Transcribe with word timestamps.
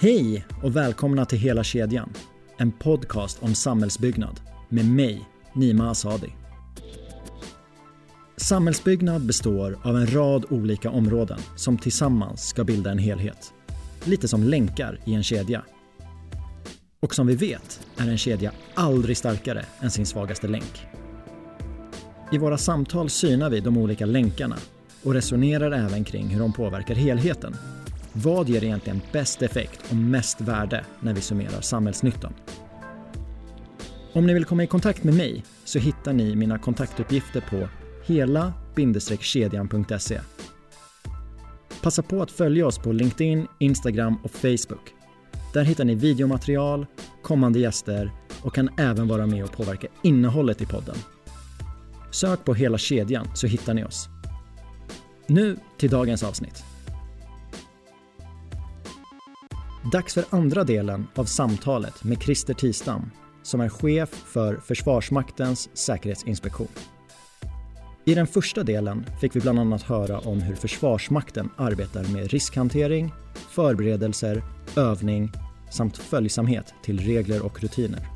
Hej 0.00 0.46
och 0.62 0.76
välkomna 0.76 1.24
till 1.24 1.38
Hela 1.38 1.64
kedjan. 1.64 2.12
En 2.58 2.72
podcast 2.72 3.42
om 3.42 3.54
samhällsbyggnad 3.54 4.40
med 4.68 4.90
mig, 4.90 5.28
Nima 5.54 5.90
Asadi. 5.90 6.34
Samhällsbyggnad 8.36 9.26
består 9.26 9.78
av 9.82 9.96
en 9.96 10.14
rad 10.14 10.44
olika 10.50 10.90
områden 10.90 11.38
som 11.56 11.78
tillsammans 11.78 12.48
ska 12.48 12.64
bilda 12.64 12.90
en 12.90 12.98
helhet. 12.98 13.52
Lite 14.04 14.28
som 14.28 14.42
länkar 14.42 15.00
i 15.04 15.14
en 15.14 15.22
kedja. 15.22 15.64
Och 17.00 17.14
som 17.14 17.26
vi 17.26 17.36
vet 17.36 17.86
är 17.96 18.08
en 18.08 18.18
kedja 18.18 18.52
aldrig 18.74 19.16
starkare 19.16 19.64
än 19.80 19.90
sin 19.90 20.06
svagaste 20.06 20.48
länk. 20.48 20.86
I 22.32 22.38
våra 22.38 22.58
samtal 22.58 23.10
synar 23.10 23.50
vi 23.50 23.60
de 23.60 23.76
olika 23.76 24.06
länkarna 24.06 24.56
och 25.02 25.14
resonerar 25.14 25.72
även 25.72 26.04
kring 26.04 26.28
hur 26.28 26.40
de 26.40 26.52
påverkar 26.52 26.94
helheten. 26.94 27.56
Vad 28.22 28.48
ger 28.48 28.64
egentligen 28.64 29.00
bäst 29.12 29.42
effekt 29.42 29.80
och 29.90 29.96
mest 29.96 30.40
värde 30.40 30.84
när 31.00 31.14
vi 31.14 31.20
summerar 31.20 31.60
samhällsnyttan? 31.60 32.34
Om 34.12 34.26
ni 34.26 34.34
vill 34.34 34.44
komma 34.44 34.64
i 34.64 34.66
kontakt 34.66 35.04
med 35.04 35.14
mig 35.14 35.44
så 35.64 35.78
hittar 35.78 36.12
ni 36.12 36.36
mina 36.36 36.58
kontaktuppgifter 36.58 37.40
på 37.40 37.68
hela-kedjan.se. 38.06 40.20
Passa 41.82 42.02
på 42.02 42.22
att 42.22 42.30
följa 42.30 42.66
oss 42.66 42.78
på 42.78 42.92
LinkedIn, 42.92 43.46
Instagram 43.58 44.18
och 44.24 44.30
Facebook. 44.30 44.94
Där 45.54 45.64
hittar 45.64 45.84
ni 45.84 45.94
videomaterial, 45.94 46.86
kommande 47.22 47.58
gäster 47.58 48.12
och 48.42 48.54
kan 48.54 48.70
även 48.78 49.08
vara 49.08 49.26
med 49.26 49.44
och 49.44 49.52
påverka 49.52 49.86
innehållet 50.02 50.62
i 50.62 50.66
podden. 50.66 50.96
Sök 52.10 52.44
på 52.44 52.54
Hela 52.54 52.78
kedjan 52.78 53.26
så 53.34 53.46
hittar 53.46 53.74
ni 53.74 53.84
oss. 53.84 54.08
Nu 55.26 55.56
till 55.78 55.90
dagens 55.90 56.22
avsnitt. 56.22 56.67
Dags 59.82 60.14
för 60.14 60.24
andra 60.30 60.64
delen 60.64 61.06
av 61.14 61.24
samtalet 61.24 62.04
med 62.04 62.22
Christer 62.22 62.54
Tistam 62.54 63.10
som 63.42 63.60
är 63.60 63.68
chef 63.68 64.08
för 64.08 64.56
Försvarsmaktens 64.56 65.68
säkerhetsinspektion. 65.74 66.68
I 68.04 68.14
den 68.14 68.26
första 68.26 68.62
delen 68.62 69.06
fick 69.20 69.36
vi 69.36 69.40
bland 69.40 69.58
annat 69.58 69.82
höra 69.82 70.18
om 70.18 70.40
hur 70.40 70.54
Försvarsmakten 70.54 71.50
arbetar 71.56 72.04
med 72.04 72.30
riskhantering, 72.30 73.12
förberedelser, 73.50 74.42
övning 74.76 75.32
samt 75.70 75.98
följsamhet 75.98 76.74
till 76.82 77.00
regler 77.00 77.44
och 77.44 77.62
rutiner. 77.62 78.08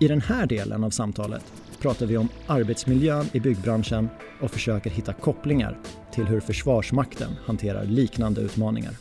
I 0.00 0.08
den 0.08 0.20
här 0.20 0.46
delen 0.46 0.84
av 0.84 0.90
samtalet 0.90 1.52
pratar 1.80 2.06
vi 2.06 2.16
om 2.16 2.28
arbetsmiljön 2.46 3.26
i 3.32 3.40
byggbranschen 3.40 4.08
och 4.40 4.50
försöker 4.50 4.90
hitta 4.90 5.12
kopplingar 5.12 5.78
till 6.14 6.24
hur 6.24 6.40
Försvarsmakten 6.40 7.30
hanterar 7.46 7.84
liknande 7.84 8.40
utmaningar. 8.40 8.92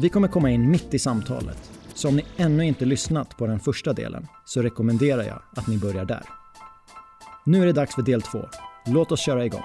Vi 0.00 0.08
kommer 0.08 0.28
komma 0.28 0.50
in 0.50 0.70
mitt 0.70 0.94
i 0.94 0.98
samtalet, 0.98 1.70
så 1.94 2.08
om 2.08 2.16
ni 2.16 2.24
ännu 2.36 2.64
inte 2.64 2.84
lyssnat 2.84 3.36
på 3.36 3.46
den 3.46 3.60
första 3.60 3.92
delen 3.92 4.26
så 4.44 4.62
rekommenderar 4.62 5.22
jag 5.22 5.42
att 5.56 5.66
ni 5.66 5.78
börjar 5.78 6.04
där. 6.04 6.22
Nu 7.44 7.62
är 7.62 7.66
det 7.66 7.72
dags 7.72 7.94
för 7.94 8.02
del 8.02 8.22
två. 8.22 8.48
Låt 8.86 9.12
oss 9.12 9.20
köra 9.20 9.44
igång. 9.44 9.62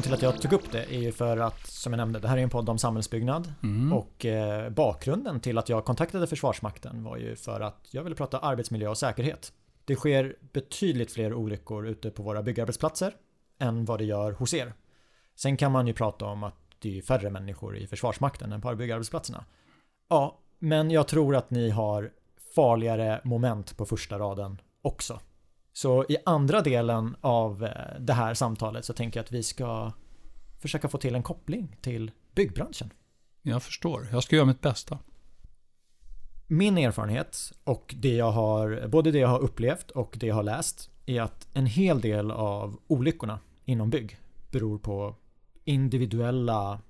Anledningen 0.00 0.18
till 0.18 0.28
att 0.28 0.34
jag 0.34 0.42
tog 0.42 0.52
upp 0.52 0.72
det 0.72 0.94
är 0.94 1.00
ju 1.00 1.12
för 1.12 1.36
att, 1.36 1.66
som 1.66 1.92
jag 1.92 1.96
nämnde, 1.96 2.18
det 2.18 2.28
här 2.28 2.38
är 2.38 2.42
en 2.42 2.50
podd 2.50 2.68
om 2.68 2.78
samhällsbyggnad. 2.78 3.52
Mm. 3.62 3.92
Och 3.92 4.26
eh, 4.26 4.70
bakgrunden 4.70 5.40
till 5.40 5.58
att 5.58 5.68
jag 5.68 5.84
kontaktade 5.84 6.26
Försvarsmakten 6.26 7.04
var 7.04 7.16
ju 7.16 7.36
för 7.36 7.60
att 7.60 7.88
jag 7.90 8.02
ville 8.02 8.16
prata 8.16 8.38
arbetsmiljö 8.38 8.88
och 8.88 8.98
säkerhet. 8.98 9.52
Det 9.84 9.96
sker 9.96 10.36
betydligt 10.52 11.12
fler 11.12 11.34
olyckor 11.34 11.86
ute 11.86 12.10
på 12.10 12.22
våra 12.22 12.42
byggarbetsplatser 12.42 13.14
än 13.58 13.84
vad 13.84 13.98
det 13.98 14.04
gör 14.04 14.32
hos 14.32 14.54
er. 14.54 14.72
Sen 15.36 15.56
kan 15.56 15.72
man 15.72 15.86
ju 15.86 15.92
prata 15.92 16.24
om 16.24 16.44
att 16.44 16.56
det 16.78 16.98
är 16.98 17.02
färre 17.02 17.30
människor 17.30 17.76
i 17.76 17.86
Försvarsmakten 17.86 18.52
än 18.52 18.60
på 18.60 18.74
byggarbetsplatserna. 18.74 19.44
Ja, 20.08 20.38
men 20.58 20.90
jag 20.90 21.08
tror 21.08 21.36
att 21.36 21.50
ni 21.50 21.70
har 21.70 22.10
farligare 22.54 23.20
moment 23.24 23.76
på 23.76 23.86
första 23.86 24.18
raden 24.18 24.60
också. 24.82 25.20
Så 25.72 26.04
i 26.08 26.16
andra 26.24 26.60
delen 26.60 27.16
av 27.20 27.64
eh, 27.64 28.00
det 28.00 28.12
här 28.12 28.34
samtalet 28.34 28.84
så 28.84 28.92
tänker 28.92 29.20
jag 29.20 29.24
att 29.24 29.32
vi 29.32 29.42
ska 29.42 29.92
försöka 30.58 30.88
få 30.88 30.98
till 30.98 31.14
en 31.14 31.22
koppling 31.22 31.76
till 31.80 32.10
byggbranschen. 32.34 32.92
Jag 33.42 33.62
förstår. 33.62 34.08
Jag 34.12 34.22
ska 34.22 34.36
göra 34.36 34.46
mitt 34.46 34.60
bästa. 34.60 34.98
Min 36.46 36.78
erfarenhet 36.78 37.52
och 37.64 37.94
det 37.98 38.14
jag 38.14 38.30
har, 38.30 38.88
både 38.88 39.10
det 39.10 39.18
jag 39.18 39.28
har 39.28 39.38
upplevt 39.38 39.90
och 39.90 40.16
det 40.20 40.26
jag 40.26 40.34
har 40.34 40.42
läst 40.42 40.90
är 41.06 41.22
att 41.22 41.48
en 41.52 41.66
hel 41.66 42.00
del 42.00 42.30
av 42.30 42.80
olyckorna 42.86 43.38
inom 43.64 43.90
bygg 43.90 44.18
beror 44.50 44.78
på 44.78 45.16
individuella 45.64 46.80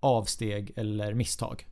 avsteg 0.00 0.72
eller 0.76 1.14
misstag. 1.14 1.66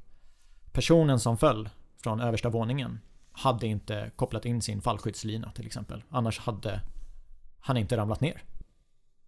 Personen 0.73 1.21
som 1.21 1.39
föll 1.39 1.69
från 2.03 2.21
översta 2.21 2.49
våningen 2.49 3.01
hade 3.33 3.67
inte 3.67 4.11
kopplat 4.17 4.45
in 4.45 4.63
sin 4.63 4.83
fallskyddslina 4.83 5.53
till 5.53 5.67
exempel. 5.67 6.05
Annars 6.09 6.39
hade 6.39 6.81
han 7.61 7.77
inte 7.77 7.97
ramlat 7.97 8.21
ner. 8.21 8.43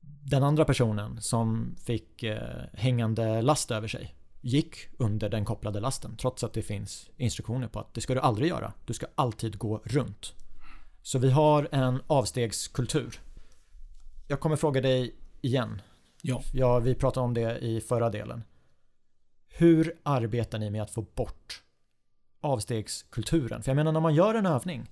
Den 0.01 0.43
andra 0.43 0.65
personen 0.65 1.21
som 1.23 1.77
fick 1.85 2.23
eh, 2.23 2.63
hängande 2.73 3.43
last 3.43 3.71
över 3.71 3.89
sig 3.89 4.15
gick 4.41 4.77
under 4.99 5.29
den 5.29 5.45
kopplade 5.45 5.81
lasten 5.81 6.17
trots 6.17 6.45
att 6.45 6.53
det 6.53 6.63
finns 6.63 7.11
instruktioner 7.17 7.69
på 7.69 7.81
att 7.81 7.95
det 7.95 8.01
ska 8.01 8.15
du 8.15 8.21
aldrig 8.21 8.49
göra. 8.49 8.73
Du 8.85 8.93
ska 8.93 9.07
alltid 9.15 9.59
gå 9.59 9.81
runt. 9.85 10.35
Så 11.03 11.19
vi 11.19 11.31
har 11.31 11.69
en 11.73 12.03
avstegskultur. 12.07 13.21
Jag 14.29 14.41
kommer 14.41 14.57
fråga 14.57 14.81
dig 14.81 15.15
igen. 15.41 15.83
Ja. 16.23 16.43
Ja, 16.53 16.79
vi 16.79 16.95
pratade 16.95 17.25
om 17.25 17.35
det 17.35 17.59
i 17.59 17.81
förra 17.81 18.11
delen. 18.11 18.43
Hur 19.49 19.97
arbetar 20.03 20.59
ni 20.59 20.71
med 20.71 20.83
att 20.83 20.91
få 20.91 21.03
bort 21.03 21.63
avstegskulturen? 22.45 23.63
För 23.63 23.71
jag 23.71 23.77
menar 23.77 23.93
när 23.93 24.01
man 24.01 24.15
gör 24.15 24.35
en 24.35 24.47
övning. 24.47 24.91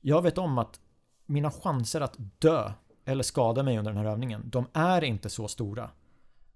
Jag 0.00 0.22
vet 0.22 0.38
om 0.38 0.58
att 0.58 0.80
mina 1.26 1.50
chanser 1.50 2.00
att 2.00 2.16
dö 2.38 2.72
eller 3.04 3.22
skada 3.22 3.62
mig 3.62 3.78
under 3.78 3.92
den 3.92 4.04
här 4.04 4.12
övningen, 4.12 4.42
de 4.44 4.66
är 4.72 5.04
inte 5.04 5.28
så 5.28 5.48
stora. 5.48 5.90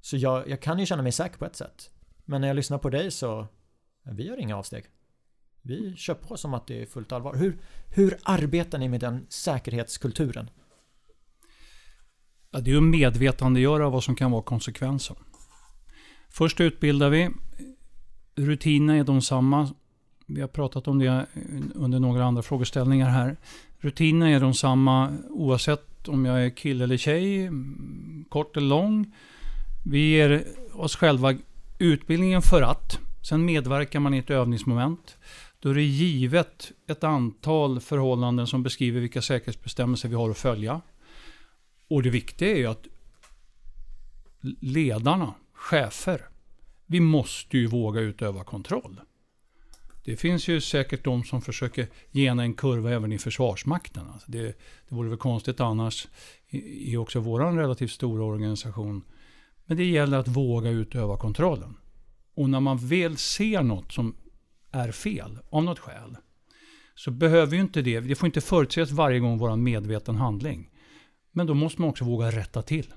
Så 0.01 0.17
jag, 0.17 0.49
jag 0.49 0.61
kan 0.61 0.79
ju 0.79 0.87
känna 0.87 1.03
mig 1.03 1.13
säker 1.13 1.39
på 1.39 1.45
ett 1.45 1.57
sätt. 1.57 1.91
Men 2.25 2.41
när 2.41 2.49
jag 2.49 2.55
lyssnar 2.55 2.79
på 2.79 2.91
dig 2.91 3.11
så, 3.11 3.47
vi 4.03 4.27
gör 4.27 4.41
inga 4.41 4.57
avsteg. 4.57 4.85
Vi 5.63 5.97
kör 5.97 6.15
på 6.15 6.37
som 6.37 6.55
att 6.55 6.67
det 6.67 6.83
är 6.83 6.87
fullt 6.87 7.13
allvar. 7.13 7.35
Hur, 7.35 7.59
hur 7.89 8.19
arbetar 8.23 8.79
ni 8.79 8.89
med 8.89 9.01
den 9.01 9.27
säkerhetskulturen? 9.29 10.51
Ja, 12.51 12.61
det 12.61 12.71
är 12.71 12.73
ju 12.73 12.79
att 12.79 12.83
medvetandegöra 12.83 13.91
vad 13.91 14.05
som 14.05 14.17
kan 14.17 14.31
vara 14.31 14.43
konsekvensen. 14.43 15.17
Först 16.29 16.61
utbildar 16.61 17.11
vi. 17.11 17.31
Rutinerna 18.35 18.99
är 18.99 19.05
de 19.05 19.23
samma. 19.23 19.75
Vi 20.27 20.41
har 20.41 20.49
pratat 20.49 20.89
om 20.89 20.99
det 20.99 21.27
under 21.75 21.99
några 21.99 22.25
andra 22.25 22.43
frågeställningar 22.43 23.09
här. 23.09 23.37
Rutinerna 23.79 24.31
är 24.31 24.41
de 24.41 24.55
samma 24.55 25.19
oavsett 25.31 26.09
om 26.09 26.25
jag 26.25 26.45
är 26.45 26.51
kille 26.51 26.85
eller 26.85 26.97
tjej, 26.97 27.51
kort 28.29 28.57
eller 28.57 28.67
lång. 28.67 29.15
Vi 29.85 30.11
ger 30.11 30.45
oss 30.73 30.97
själva 30.97 31.35
utbildningen 31.79 32.43
för 32.43 32.63
att. 32.63 32.99
Sen 33.23 33.45
medverkar 33.45 34.01
man 34.01 34.15
i 34.15 34.19
ett 34.19 34.31
övningsmoment. 34.31 35.19
Då 35.61 35.71
är 35.71 35.75
det 35.75 35.83
givet 35.83 36.73
ett 36.89 37.05
antal 37.05 37.81
förhållanden 37.81 38.47
som 38.47 38.63
beskriver 38.63 39.01
vilka 39.01 39.23
säkerhetsbestämmelser 39.23 40.09
vi 40.09 40.15
har 40.15 40.31
att 40.31 40.39
följa. 40.39 40.81
Och 41.89 42.03
det 42.03 42.11
viktiga 42.11 42.51
är 42.51 42.57
ju 42.57 42.67
att 42.67 42.87
ledarna, 44.61 45.35
chefer, 45.53 46.29
vi 46.87 47.01
måste 47.01 47.59
ju 47.59 47.67
våga 47.67 48.01
utöva 48.01 48.45
kontroll. 48.45 49.01
Det 50.05 50.17
finns 50.17 50.49
ju 50.49 50.61
säkert 50.61 51.05
de 51.05 51.25
som 51.25 51.43
försöker 51.43 51.87
gena 52.11 52.43
en 52.43 52.55
kurva 52.55 52.91
även 52.91 53.13
i 53.13 53.19
Försvarsmakten. 53.19 54.09
Alltså 54.13 54.31
det, 54.31 54.43
det 54.89 54.95
vore 54.95 55.09
väl 55.09 55.19
konstigt 55.19 55.61
annars 55.61 56.09
i, 56.49 56.93
i 56.93 56.97
också 56.97 57.21
vår 57.21 57.57
relativt 57.57 57.91
stora 57.91 58.25
organisation. 58.25 59.05
Men 59.67 59.77
det 59.77 59.85
gäller 59.85 60.19
att 60.19 60.29
våga 60.29 60.71
utöva 60.71 61.17
kontrollen. 61.17 61.77
Och 62.35 62.51
när 62.51 62.61
man 62.61 62.79
väl 62.79 63.17
ser 63.17 63.63
något 63.63 63.93
som 63.93 64.17
är 64.71 64.93
fel 64.93 65.39
av 65.51 65.65
något 65.65 65.79
skäl 65.79 66.17
så 66.95 67.11
behöver 67.11 67.55
ju 67.57 67.63
inte 67.63 67.83
det, 67.83 68.01
det 68.01 68.15
får 68.15 68.27
inte 68.27 68.41
förutses 68.41 68.91
varje 68.91 69.19
gång 69.19 69.39
vår 69.39 69.57
medveten 69.57 70.17
handling. 70.17 70.71
Men 71.33 71.47
då 71.47 71.55
måste 71.55 71.81
man 71.81 71.91
också 71.91 72.05
våga 72.05 72.31
rätta 72.31 72.63
till. 72.63 72.95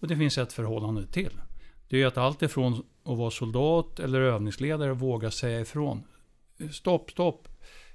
Och 0.00 0.08
det 0.08 0.16
finns 0.16 0.38
ett 0.38 0.52
förhållande 0.52 1.06
till. 1.06 1.40
Det 1.88 2.02
är 2.02 2.06
att 2.06 2.16
allt 2.16 2.42
ifrån 2.42 2.82
att 3.08 3.18
vara 3.18 3.30
soldat 3.30 4.00
eller 4.00 4.20
övningsledare 4.20 4.90
och 4.90 4.98
våga 4.98 5.30
säga 5.30 5.60
ifrån. 5.60 6.02
Stopp, 6.70 7.10
stopp. 7.10 7.48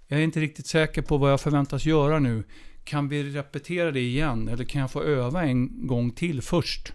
Jag 0.08 0.20
är 0.20 0.24
inte 0.24 0.40
riktigt 0.40 0.68
säker 0.68 1.02
på 1.02 1.18
vad 1.18 1.32
jag 1.32 1.42
förväntas 1.42 1.86
göra 1.86 2.20
nu. 2.20 2.44
Kan 2.84 3.10
vi 3.10 3.24
repetera 3.24 3.92
det 3.92 4.00
igen? 4.00 4.48
Eller 4.48 4.64
kan 4.64 4.82
jag 4.82 4.92
få 4.92 5.04
öva 5.04 5.44
en 5.44 5.88
gång 5.88 6.12
till 6.12 6.42
först? 6.42 6.94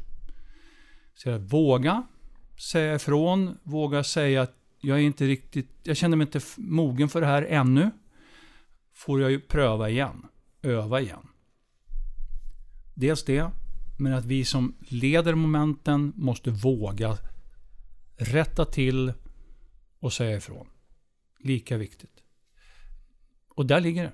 Så 1.15 1.29
jag 1.29 1.39
våga, 1.39 2.03
säga 2.71 2.95
ifrån, 2.95 3.59
våga 3.63 4.05
säga 4.05 4.43
att 4.43 4.55
jag 4.81 4.99
är 4.99 5.03
inte 5.03 5.27
riktigt, 5.27 5.71
jag 5.83 5.97
känner 5.97 6.17
mig 6.17 6.27
inte 6.27 6.41
mogen 6.57 7.09
för 7.09 7.21
det 7.21 7.27
här 7.27 7.43
ännu. 7.43 7.91
Får 8.95 9.21
jag 9.21 9.31
ju 9.31 9.41
pröva 9.41 9.91
igen, 9.91 10.27
öva 10.63 11.01
igen. 11.01 11.29
Dels 12.95 13.25
det, 13.25 13.51
men 13.99 14.13
att 14.13 14.25
vi 14.25 14.45
som 14.45 14.75
leder 14.89 15.35
momenten 15.35 16.13
måste 16.17 16.51
våga 16.51 17.17
rätta 18.19 18.65
till 18.65 19.13
och 20.01 20.13
säga 20.13 20.37
ifrån. 20.37 20.67
Lika 21.39 21.77
viktigt. 21.77 22.23
Och 23.49 23.67
där 23.67 23.81
ligger 23.81 24.03
det. 24.03 24.13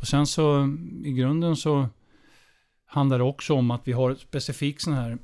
Och 0.00 0.08
sen 0.08 0.26
så 0.26 0.76
i 1.04 1.12
grunden 1.12 1.56
så 1.56 1.88
handlar 2.86 3.18
det 3.18 3.24
också 3.24 3.54
om 3.54 3.70
att 3.70 3.88
vi 3.88 3.92
har 3.92 4.14
specifikt 4.14 4.82
sån 4.82 4.94
här 4.94 5.18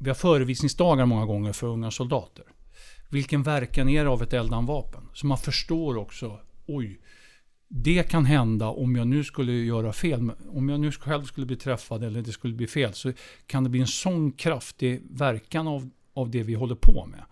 vi 0.00 0.10
har 0.10 0.14
förevisningsdagar 0.14 1.06
många 1.06 1.26
gånger 1.26 1.52
för 1.52 1.66
unga 1.66 1.90
soldater. 1.90 2.44
Vilken 3.10 3.42
verkan 3.42 3.88
är 3.88 4.04
det 4.04 4.10
av 4.10 4.22
ett 4.22 4.32
eldanvapen? 4.32 5.08
Så 5.14 5.26
man 5.26 5.38
förstår 5.38 5.96
också, 5.96 6.40
oj, 6.66 7.00
det 7.68 8.02
kan 8.02 8.24
hända 8.24 8.68
om 8.68 8.96
jag 8.96 9.06
nu 9.06 9.24
skulle 9.24 9.52
göra 9.52 9.92
fel. 9.92 10.30
Om 10.48 10.68
jag 10.68 10.80
nu 10.80 10.92
själv 10.92 11.24
skulle 11.24 11.46
bli 11.46 11.56
träffad 11.56 12.04
eller 12.04 12.22
det 12.22 12.32
skulle 12.32 12.54
bli 12.54 12.66
fel 12.66 12.94
så 12.94 13.12
kan 13.46 13.64
det 13.64 13.70
bli 13.70 13.80
en 13.80 13.86
sån 13.86 14.32
kraftig 14.32 15.02
verkan 15.10 15.68
av, 15.68 15.90
av 16.18 16.30
det 16.30 16.42
vi 16.42 16.54
håller 16.54 16.74
på 16.74 17.06
med. 17.06 17.24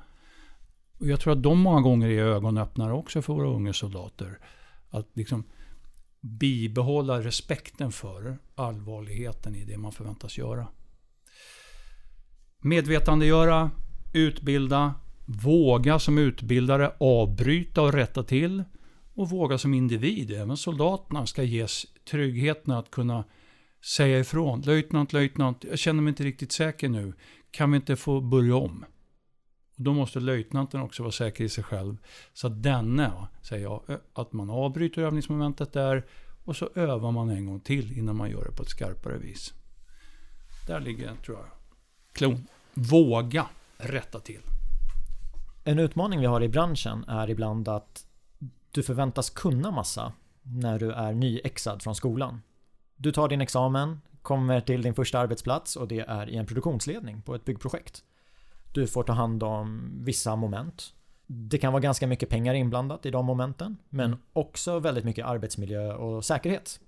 Och 0.99 1.06
jag 1.06 1.21
tror 1.21 1.33
att 1.33 1.43
de 1.43 1.59
många 1.59 1.81
gånger 1.81 2.09
är 2.09 2.23
ögonöppnare 2.23 2.93
också 2.93 3.23
för 3.23 3.33
våra 3.33 3.49
unga 3.49 3.73
soldater. 3.73 4.38
Att 4.91 5.09
liksom 5.12 5.44
bibehålla 6.21 7.21
respekten 7.21 7.93
för 7.93 8.38
allvarligheten 8.55 9.55
i 9.55 9.65
det 9.65 9.79
man 9.79 9.93
förväntas 9.93 10.38
göra. 10.38 10.67
Medvetandegöra, 12.62 13.71
utbilda, 14.12 14.94
våga 15.27 15.99
som 15.99 16.19
utbildare 16.19 16.93
avbryta 17.00 17.82
och 17.82 17.93
rätta 17.93 18.23
till 18.23 18.65
och 19.15 19.31
våga 19.31 19.59
som 19.59 19.75
individ, 19.75 20.31
även 20.31 20.56
soldaterna, 20.56 21.27
ska 21.27 21.43
ges 21.43 21.87
tryggheten 22.11 22.73
att 22.73 22.91
kunna 22.91 23.25
säga 23.85 24.19
ifrån. 24.19 24.61
Löjtnant, 24.61 25.12
löjtnant, 25.12 25.65
jag 25.71 25.79
känner 25.79 26.03
mig 26.03 26.11
inte 26.11 26.25
riktigt 26.25 26.53
säker 26.53 26.89
nu. 26.89 27.12
Kan 27.56 27.70
vi 27.70 27.76
inte 27.76 27.97
få 27.97 28.20
börja 28.20 28.56
om? 28.56 28.85
Och 29.76 29.82
då 29.82 29.93
måste 29.93 30.20
löjtnanten 30.20 30.81
också 30.81 31.03
vara 31.03 31.12
säker 31.12 31.44
i 31.44 31.49
sig 31.49 31.64
själv. 31.64 31.97
Så 32.32 32.47
att 32.47 32.62
denne, 32.62 33.12
säger 33.43 33.62
jag, 33.62 33.82
att 34.12 34.32
man 34.32 34.50
avbryter 34.50 35.03
övningsmomentet 35.03 35.73
där 35.73 36.06
och 36.44 36.56
så 36.56 36.70
övar 36.75 37.11
man 37.11 37.31
en 37.31 37.47
gång 37.47 37.61
till 37.61 37.99
innan 37.99 38.17
man 38.17 38.31
gör 38.31 38.44
det 38.44 38.53
på 38.56 38.62
ett 38.62 38.69
skarpare 38.69 39.19
vis. 39.19 39.55
Där 40.67 40.81
ligger, 40.81 41.14
tror 41.14 41.38
jag, 41.38 41.47
klon. 42.12 42.47
Våga 42.75 43.47
rätta 43.79 44.20
till. 44.20 44.41
En 45.64 45.79
utmaning 45.79 46.20
vi 46.20 46.26
har 46.26 46.43
i 46.43 46.49
branschen 46.49 47.05
är 47.08 47.31
ibland 47.31 47.69
att 47.69 48.06
du 48.70 48.82
förväntas 48.82 49.31
kunna 49.31 49.70
massa 49.70 50.12
när 50.43 50.79
du 50.79 50.93
är 50.93 51.14
nyexad 51.14 51.82
från 51.82 51.94
skolan. 51.94 52.43
Du 52.97 53.12
tar 53.12 53.29
din 53.29 53.41
examen, 53.41 54.00
kommer 54.26 54.61
till 54.61 54.82
din 54.82 54.94
första 54.94 55.19
arbetsplats 55.19 55.76
och 55.76 55.88
det 55.88 56.00
är 56.00 56.31
i 56.31 56.37
en 56.37 56.46
produktionsledning 56.46 57.23
på 57.23 57.34
ett 57.34 57.44
byggprojekt. 57.44 58.05
Du 58.73 58.87
får 58.87 59.02
ta 59.02 59.12
hand 59.12 59.43
om 59.43 59.93
vissa 60.05 60.37
moment. 60.37 60.94
Det 61.26 61.58
kan 61.58 61.73
vara 61.73 61.81
ganska 61.81 62.06
mycket 62.06 62.28
pengar 62.28 62.55
inblandat 62.55 63.06
i 63.06 63.11
de 63.11 63.26
momenten, 63.26 63.76
men 63.88 64.06
mm. 64.06 64.19
också 64.32 64.78
väldigt 64.78 65.05
mycket 65.05 65.26
arbetsmiljö 65.26 65.94
och 65.94 66.25
säkerhet. 66.25 66.81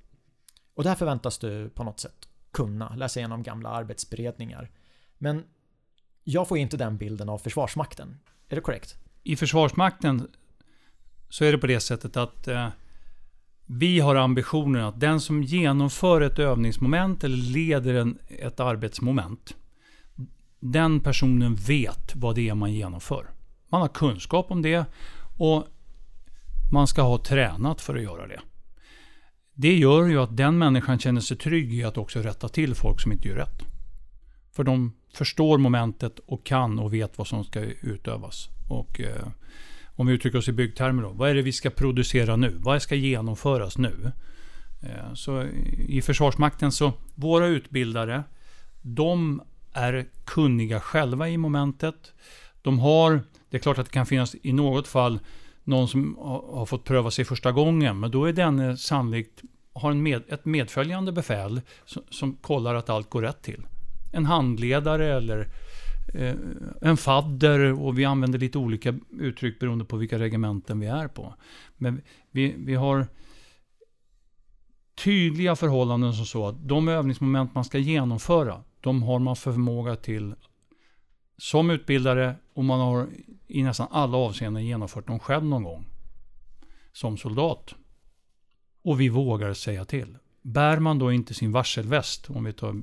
Och 0.75 0.85
där 0.85 0.95
förväntas 0.95 1.39
du 1.39 1.71
på 1.71 1.85
något 1.85 2.01
sätt 2.01 2.29
kunna 2.51 2.95
läsa 2.95 3.21
igenom 3.21 3.43
gamla 3.43 3.69
arbetsberedningar. 3.69 4.71
Men 5.19 5.45
jag 6.25 6.49
får 6.49 6.59
inte 6.59 6.77
den 6.77 6.97
bilden 6.97 7.29
av 7.29 7.39
Försvarsmakten. 7.39 8.19
Är 8.49 8.57
det 8.57 8.63
korrekt? 8.63 8.97
I 9.23 9.37
Försvarsmakten 9.37 10.29
så 11.29 11.45
är 11.45 11.53
det 11.53 11.59
på 11.59 11.67
det 11.67 11.81
sättet 11.81 12.17
att 12.17 12.49
eh, 12.49 12.69
vi 13.71 14.01
har 14.01 14.15
ambitionen 14.15 14.85
att 14.85 15.01
den 15.01 15.21
som 15.21 15.43
genomför 15.43 16.21
ett 16.21 16.39
övningsmoment 16.39 17.25
eller 17.25 17.37
leder 17.37 17.95
en, 17.95 18.19
ett 18.29 18.61
arbetsmoment. 18.61 19.57
Den 20.61 21.01
personen 21.01 21.55
vet 21.55 22.17
vad 22.17 22.35
det 22.35 22.49
är 22.49 22.55
man 22.55 22.73
genomför. 22.73 23.31
Man 23.69 23.81
har 23.81 23.89
kunskap 23.89 24.51
om 24.51 24.63
det 24.63 24.85
och 25.39 25.67
man 26.73 26.87
ska 26.87 27.03
ha 27.03 27.19
tränat 27.19 27.81
för 27.81 27.97
att 27.97 28.03
göra 28.03 28.27
det. 28.27 28.41
Det 29.55 29.77
gör 29.77 30.07
ju 30.07 30.19
att 30.21 30.37
den 30.37 30.59
människan 30.59 30.99
känner 30.99 31.21
sig 31.21 31.37
trygg 31.37 31.75
i 31.75 31.85
att 31.85 31.99
också 31.99 32.21
rätta 32.21 32.49
till 32.49 32.75
folk 32.75 33.01
som 33.01 33.13
inte 33.13 33.29
gör 33.29 33.37
rätt. 33.37 33.63
För 34.53 34.65
de 34.65 34.93
förstår 35.15 35.59
momentet 35.59 36.19
och 36.19 36.47
kan 36.47 36.79
och 36.79 36.95
vet 36.95 37.19
vad 37.19 37.27
som 37.27 37.45
ska 37.45 37.61
utövas. 37.61 38.49
Och 38.69 39.01
eh, 39.01 39.27
om 39.99 40.07
vi 40.07 40.13
uttrycker 40.13 40.39
oss 40.39 40.49
i 40.49 40.53
byggtermer 40.53 41.03
då. 41.03 41.09
Vad 41.09 41.31
är 41.31 41.35
det 41.35 41.43
vi 41.43 41.53
ska 41.53 41.71
producera 41.71 42.37
nu? 42.37 42.55
Vad 42.59 42.83
ska 42.83 42.95
genomföras 42.95 43.79
nu? 43.79 44.13
Eh, 44.83 45.15
så 45.15 45.43
i 45.89 46.03
Försvarsmakten 46.03 46.73
så, 46.73 46.93
våra 47.15 47.47
utbildare, 47.47 48.23
de 48.83 49.43
är 49.73 50.07
kunniga 50.25 50.81
själva 50.81 51.29
i 51.29 51.37
momentet. 51.37 52.13
De 52.63 52.79
har, 52.79 53.21
det 53.51 53.57
är 53.57 53.61
klart 53.61 53.79
att 53.79 53.87
det 53.87 53.93
kan 53.93 54.07
finnas 54.07 54.37
i 54.43 54.53
något 54.53 54.89
fall 54.89 55.19
någon 55.65 55.89
som 55.89 56.17
har 56.51 56.67
fått 56.67 56.85
pröva 56.85 57.11
sig 57.11 57.25
första 57.25 57.53
gången, 57.53 58.01
men 58.01 58.11
då 58.11 58.25
är 58.25 58.33
den 58.33 58.59
eh, 58.59 58.75
sannolikt 58.75 59.43
har 59.73 59.91
en 59.91 60.03
med, 60.03 60.23
ett 60.29 60.45
medföljande 60.45 61.13
befäl 61.13 61.61
som, 61.85 62.03
som 62.11 62.37
kollar 62.37 62.75
att 62.75 62.91
allt 62.91 63.11
går 63.11 63.23
rätt 63.23 63.43
till 63.43 63.67
en 64.13 64.27
handledare 64.27 65.17
eller 65.17 65.49
Eh, 66.15 66.35
en 66.83 66.97
fadder 66.97 67.81
och 67.83 67.99
vi 67.99 68.05
använder 68.05 68.39
lite 68.39 68.59
olika 68.59 68.95
uttryck 69.11 69.59
beroende 69.59 69.85
på 69.85 69.97
vilka 69.97 70.19
regementen 70.19 70.81
vi 70.81 70.87
är 70.87 71.09
på. 71.09 71.35
Men 71.77 72.03
vi, 72.31 72.55
vi 72.59 72.75
har 72.75 73.07
tydliga 75.05 75.57
förhållanden 75.57 76.13
som 76.13 76.27
så 76.27 76.47
att 76.47 76.69
de 76.69 76.89
övningsmoment 76.89 77.55
man 77.55 77.65
ska 77.65 77.79
genomföra, 77.79 78.63
de 78.81 79.03
har 79.03 79.19
man 79.19 79.37
förmåga 79.37 79.97
till 79.97 80.35
som 81.39 81.71
utbildare 81.71 82.37
och 82.55 82.65
man 82.65 82.81
har 82.81 83.09
i 83.47 83.63
nästan 83.63 83.89
alla 83.91 84.17
avseenden 84.17 84.67
genomfört 84.67 85.07
dem 85.07 85.19
själv 85.19 85.45
någon 85.45 85.63
gång. 85.63 85.87
Som 86.93 87.17
soldat. 87.17 87.75
Och 88.83 89.01
vi 89.01 89.09
vågar 89.09 89.53
säga 89.53 89.85
till. 89.85 90.19
Bär 90.43 90.79
man 90.79 90.99
då 90.99 91.13
inte 91.13 91.35
sin 91.35 91.53
varselväst, 91.53 92.31
om 92.31 92.45
vi 92.45 92.53
tar 92.53 92.83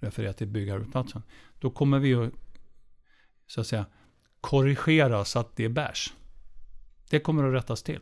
refererar 0.00 0.32
till 0.32 0.46
byggarbetsplatsen. 0.46 1.22
Då 1.58 1.70
kommer 1.70 1.98
vi 1.98 2.14
att, 2.14 2.32
så 3.46 3.60
att 3.60 3.66
säga, 3.66 3.86
korrigera 4.40 5.24
så 5.24 5.38
att 5.38 5.56
det 5.56 5.68
bärs. 5.68 6.14
Det 7.10 7.20
kommer 7.20 7.44
att 7.44 7.54
rättas 7.54 7.82
till. 7.82 8.00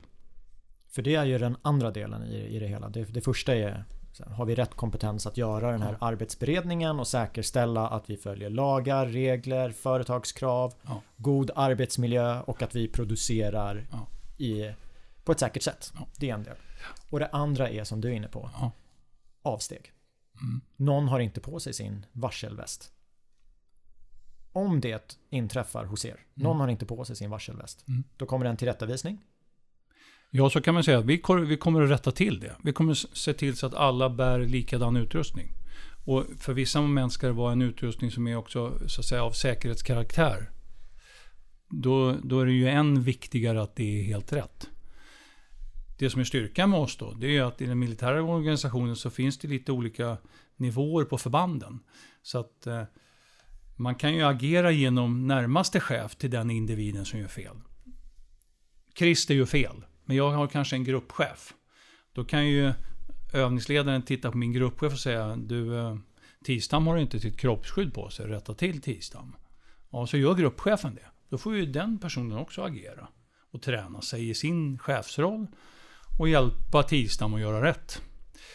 För 0.89 1.03
det 1.03 1.15
är 1.15 1.25
ju 1.25 1.39
den 1.39 1.57
andra 1.63 1.91
delen 1.91 2.25
i, 2.25 2.57
i 2.57 2.59
det 2.59 2.67
hela. 2.67 2.89
Det, 2.89 3.05
det 3.05 3.21
första 3.21 3.55
är 3.55 3.85
har 4.25 4.47
vi 4.47 4.55
rätt 4.55 4.75
kompetens 4.75 5.27
att 5.27 5.37
göra 5.37 5.71
den 5.71 5.83
här 5.83 5.97
ja. 6.01 6.07
arbetsberedningen 6.07 7.01
och 7.01 7.07
säkerställa 7.07 7.89
att 7.89 8.11
vi 8.11 8.17
följer 8.17 8.51
lagar, 8.51 9.07
regler, 9.07 9.71
företagskrav, 9.71 10.75
ja. 10.83 11.03
god 11.17 11.51
arbetsmiljö 11.55 12.41
och 12.41 12.63
att 12.63 12.75
vi 12.75 12.89
producerar 12.89 13.87
ja. 13.93 14.07
i, 14.45 14.75
på 15.25 15.33
ett 15.33 15.41
säkert 15.41 15.63
sätt. 15.63 15.93
Det 16.17 16.31
är 16.31 16.35
en 16.35 16.43
del. 16.43 16.57
Och 17.11 17.19
det 17.19 17.27
andra 17.27 17.69
är 17.69 17.85
som 17.85 18.01
du 18.01 18.09
är 18.09 18.13
inne 18.13 18.29
på. 18.29 18.51
Avsteg. 19.43 19.93
Mm. 20.43 20.61
Någon 20.77 21.09
har 21.09 21.21
inte 21.21 21.41
på 21.41 21.61
sig 21.61 21.73
sin 21.73 22.07
varselväst. 22.13 22.93
Om 24.57 24.81
det 24.81 25.19
inträffar 25.31 25.85
hos 25.85 26.05
er, 26.05 26.21
någon 26.35 26.51
mm. 26.51 26.61
har 26.61 26.69
inte 26.69 26.87
på 26.87 27.05
sig 27.05 27.17
sin 27.17 27.31
varselväst, 27.31 27.89
mm. 27.89 28.05
då 28.17 28.27
kommer 28.27 28.45
det 28.45 28.51
en 28.51 28.57
tillrättavisning. 28.57 29.19
Ja, 30.31 30.51
så 30.51 30.61
kan 30.61 30.75
man 30.75 30.85
säga. 30.85 31.01
Vi, 31.01 31.23
vi 31.47 31.57
kommer 31.57 31.83
att 31.83 31.91
rätta 31.91 32.13
till 32.13 32.41
det. 32.41 32.57
Vi 32.63 32.73
kommer 32.73 32.93
att 32.93 32.99
se 32.99 33.33
till 33.33 33.57
så 33.57 33.67
att 33.67 33.75
alla 33.75 34.11
bär 34.11 34.39
likadan 34.39 34.97
utrustning. 34.97 35.53
Och 36.05 36.25
för 36.39 36.53
vissa 36.53 36.81
moment 36.81 37.13
ska 37.13 37.27
det 37.27 37.33
vara 37.33 37.53
en 37.53 37.63
utrustning 37.63 38.11
som 38.11 38.27
är 38.27 38.37
också 38.37 38.89
så 38.89 39.01
att 39.01 39.07
säga, 39.07 39.25
av 39.25 39.31
säkerhetskaraktär. 39.31 40.51
Då, 41.69 42.13
då 42.25 42.41
är 42.41 42.47
det 42.47 42.53
ju 42.53 42.69
än 42.69 43.03
viktigare 43.03 43.63
att 43.63 43.77
det 43.77 44.01
är 44.01 44.05
helt 44.05 44.33
rätt. 44.33 44.69
Det 45.99 46.11
som 46.11 46.21
är 46.21 46.25
styrkan 46.25 46.71
med 46.71 46.81
oss 46.81 46.97
då, 46.97 47.13
det 47.13 47.37
är 47.37 47.43
att 47.43 47.61
i 47.61 47.67
den 47.67 47.79
militära 47.79 48.23
organisationen 48.23 48.97
så 48.97 49.11
finns 49.11 49.39
det 49.39 49.49
lite 49.49 49.73
olika 49.73 50.17
nivåer 50.57 51.05
på 51.05 51.19
förbanden. 51.19 51.79
Så 52.23 52.39
att 52.39 52.67
eh, 52.67 52.83
man 53.77 53.95
kan 53.95 54.15
ju 54.15 54.23
agera 54.23 54.71
genom 54.71 55.27
närmaste 55.27 55.81
chef 55.81 56.17
till 56.17 56.31
den 56.31 56.51
individen 56.51 57.05
som 57.05 57.21
gör 57.21 57.29
fel. 57.29 57.57
Christer 58.99 59.35
gör 59.35 59.47
fel, 59.47 59.85
men 60.05 60.17
jag 60.17 60.31
har 60.31 60.47
kanske 60.47 60.77
en 60.77 60.85
gruppchef. 60.85 61.55
Då 62.13 62.25
kan 62.25 62.47
ju 62.47 62.73
övningsledaren 63.33 64.03
titta 64.03 64.31
på 64.31 64.39
min 64.39 64.53
gruppchef 64.53 64.93
och 64.93 64.99
säga 64.99 65.37
du, 65.37 65.79
eh, 65.79 65.97
Tistam 66.45 66.87
har 66.87 66.97
inte 66.97 67.21
sitt 67.21 67.39
kroppsskydd 67.39 67.95
på 67.95 68.11
sig, 68.11 68.27
rätta 68.27 68.55
till 68.55 68.81
Tistam. 68.81 69.37
Ja, 69.91 70.07
så 70.07 70.17
gör 70.17 70.35
gruppchefen 70.35 70.95
det. 70.95 71.07
Då 71.29 71.39
får 71.39 71.57
ju 71.57 71.67
den 71.67 71.99
personen 71.99 72.39
också 72.39 72.63
agera 72.63 73.09
och 73.51 73.63
träna 73.63 74.03
sig 74.03 74.29
i 74.29 74.35
sin 74.35 74.79
chefsroll 74.79 75.47
och 76.19 76.29
hjälpa 76.29 76.83
Tistam 76.83 77.35
att 77.35 77.41
göra 77.41 77.65
rätt. 77.65 78.03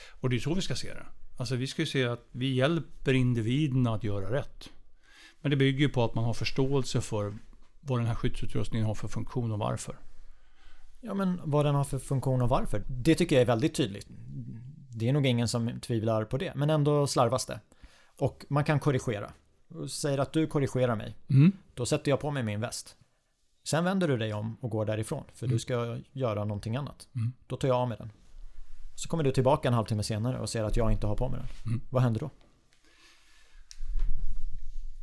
Och 0.09 0.29
det 0.29 0.35
är 0.35 0.39
så 0.39 0.53
vi 0.53 0.61
ska 0.61 0.75
se 0.75 0.93
det. 0.93 1.05
Alltså 1.37 1.55
vi 1.55 1.67
ska 1.67 1.85
se 1.85 2.05
att 2.05 2.27
vi 2.31 2.53
hjälper 2.53 3.13
individen 3.13 3.87
att 3.87 4.03
göra 4.03 4.31
rätt. 4.31 4.69
Men 5.41 5.49
det 5.51 5.57
bygger 5.57 5.79
ju 5.79 5.89
på 5.89 6.03
att 6.03 6.15
man 6.15 6.23
har 6.23 6.33
förståelse 6.33 7.01
för 7.01 7.33
vad 7.81 7.99
den 7.99 8.07
här 8.07 8.15
skyddsutrustningen 8.15 8.87
har 8.87 8.95
för 8.95 9.07
funktion 9.07 9.51
och 9.51 9.59
varför. 9.59 9.95
Ja, 11.01 11.13
men 11.13 11.41
vad 11.43 11.65
den 11.65 11.75
har 11.75 11.83
för 11.83 11.99
funktion 11.99 12.41
och 12.41 12.49
varför. 12.49 12.83
Det 12.87 13.15
tycker 13.15 13.35
jag 13.35 13.41
är 13.41 13.45
väldigt 13.47 13.75
tydligt. 13.75 14.07
Det 14.89 15.09
är 15.09 15.13
nog 15.13 15.25
ingen 15.25 15.47
som 15.47 15.79
tvivlar 15.79 16.25
på 16.25 16.37
det, 16.37 16.53
men 16.55 16.69
ändå 16.69 17.07
slarvas 17.07 17.45
det. 17.45 17.59
Och 18.17 18.45
man 18.49 18.63
kan 18.63 18.79
korrigera. 18.79 19.31
Säger 19.89 20.17
att 20.17 20.33
du 20.33 20.47
korrigerar 20.47 20.95
mig. 20.95 21.15
Mm. 21.29 21.51
Då 21.73 21.85
sätter 21.85 22.11
jag 22.11 22.19
på 22.19 22.31
mig 22.31 22.43
min 22.43 22.61
väst. 22.61 22.95
Sen 23.63 23.83
vänder 23.83 24.07
du 24.07 24.17
dig 24.17 24.33
om 24.33 24.57
och 24.61 24.69
går 24.69 24.85
därifrån. 24.85 25.23
För 25.33 25.45
Mm. 25.45 25.55
du 25.55 25.59
ska 25.59 25.97
göra 26.11 26.43
någonting 26.45 26.75
annat. 26.75 27.07
Mm. 27.15 27.33
Då 27.47 27.57
tar 27.57 27.67
jag 27.67 27.77
av 27.77 27.87
mig 27.89 27.97
den. 27.97 28.11
Så 28.95 29.09
kommer 29.09 29.23
du 29.23 29.31
tillbaka 29.31 29.67
en 29.67 29.73
halvtimme 29.73 30.03
senare 30.03 30.39
och 30.39 30.49
ser 30.49 30.63
att 30.63 30.77
jag 30.77 30.91
inte 30.91 31.07
har 31.07 31.15
på 31.15 31.29
mig 31.29 31.39
den. 31.39 31.71
Mm. 31.73 31.81
Vad 31.89 32.03
händer 32.03 32.19
då? 32.19 32.29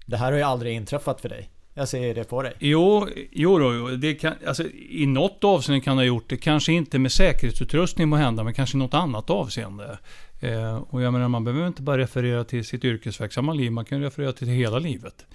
Det 0.09 0.17
här 0.17 0.33
har 0.33 0.39
ju 0.39 0.45
aldrig 0.45 0.75
inträffat 0.75 1.21
för 1.21 1.29
dig. 1.29 1.51
Jag 1.75 1.89
ser 1.89 2.15
det 2.15 2.25
på 2.25 2.43
dig. 2.43 2.53
Jo, 2.59 3.09
jo, 3.33 3.59
då, 3.59 3.75
jo 3.75 3.89
det 3.89 4.15
kan, 4.15 4.35
alltså, 4.47 4.65
i 4.91 5.07
något 5.07 5.45
avseende 5.45 5.85
kan 5.85 5.97
det 5.97 6.03
ha 6.03 6.07
gjort 6.07 6.31
det. 6.31 6.37
Kanske 6.37 6.73
inte 6.73 6.99
med 6.99 7.13
säkerhetsutrustning 7.13 8.09
må 8.09 8.17
hända, 8.17 8.45
men 8.45 8.55
kanske 8.55 8.77
i 8.77 8.79
något 8.79 8.95
annat 8.95 9.31
avseende. 9.31 9.99
Eh, 10.41 10.77
och 10.77 11.03
jag 11.03 11.13
menar, 11.13 11.29
man 11.29 11.45
behöver 11.45 11.67
inte 11.67 11.83
bara 11.83 11.99
referera 11.99 12.45
till 12.45 12.65
sitt 12.65 12.85
yrkesverksamma 12.85 13.53
liv, 13.53 13.73
man 13.73 13.85
kan 13.85 14.01
referera 14.01 14.33
till 14.33 14.49
hela 14.49 14.79
livet. 14.79 15.27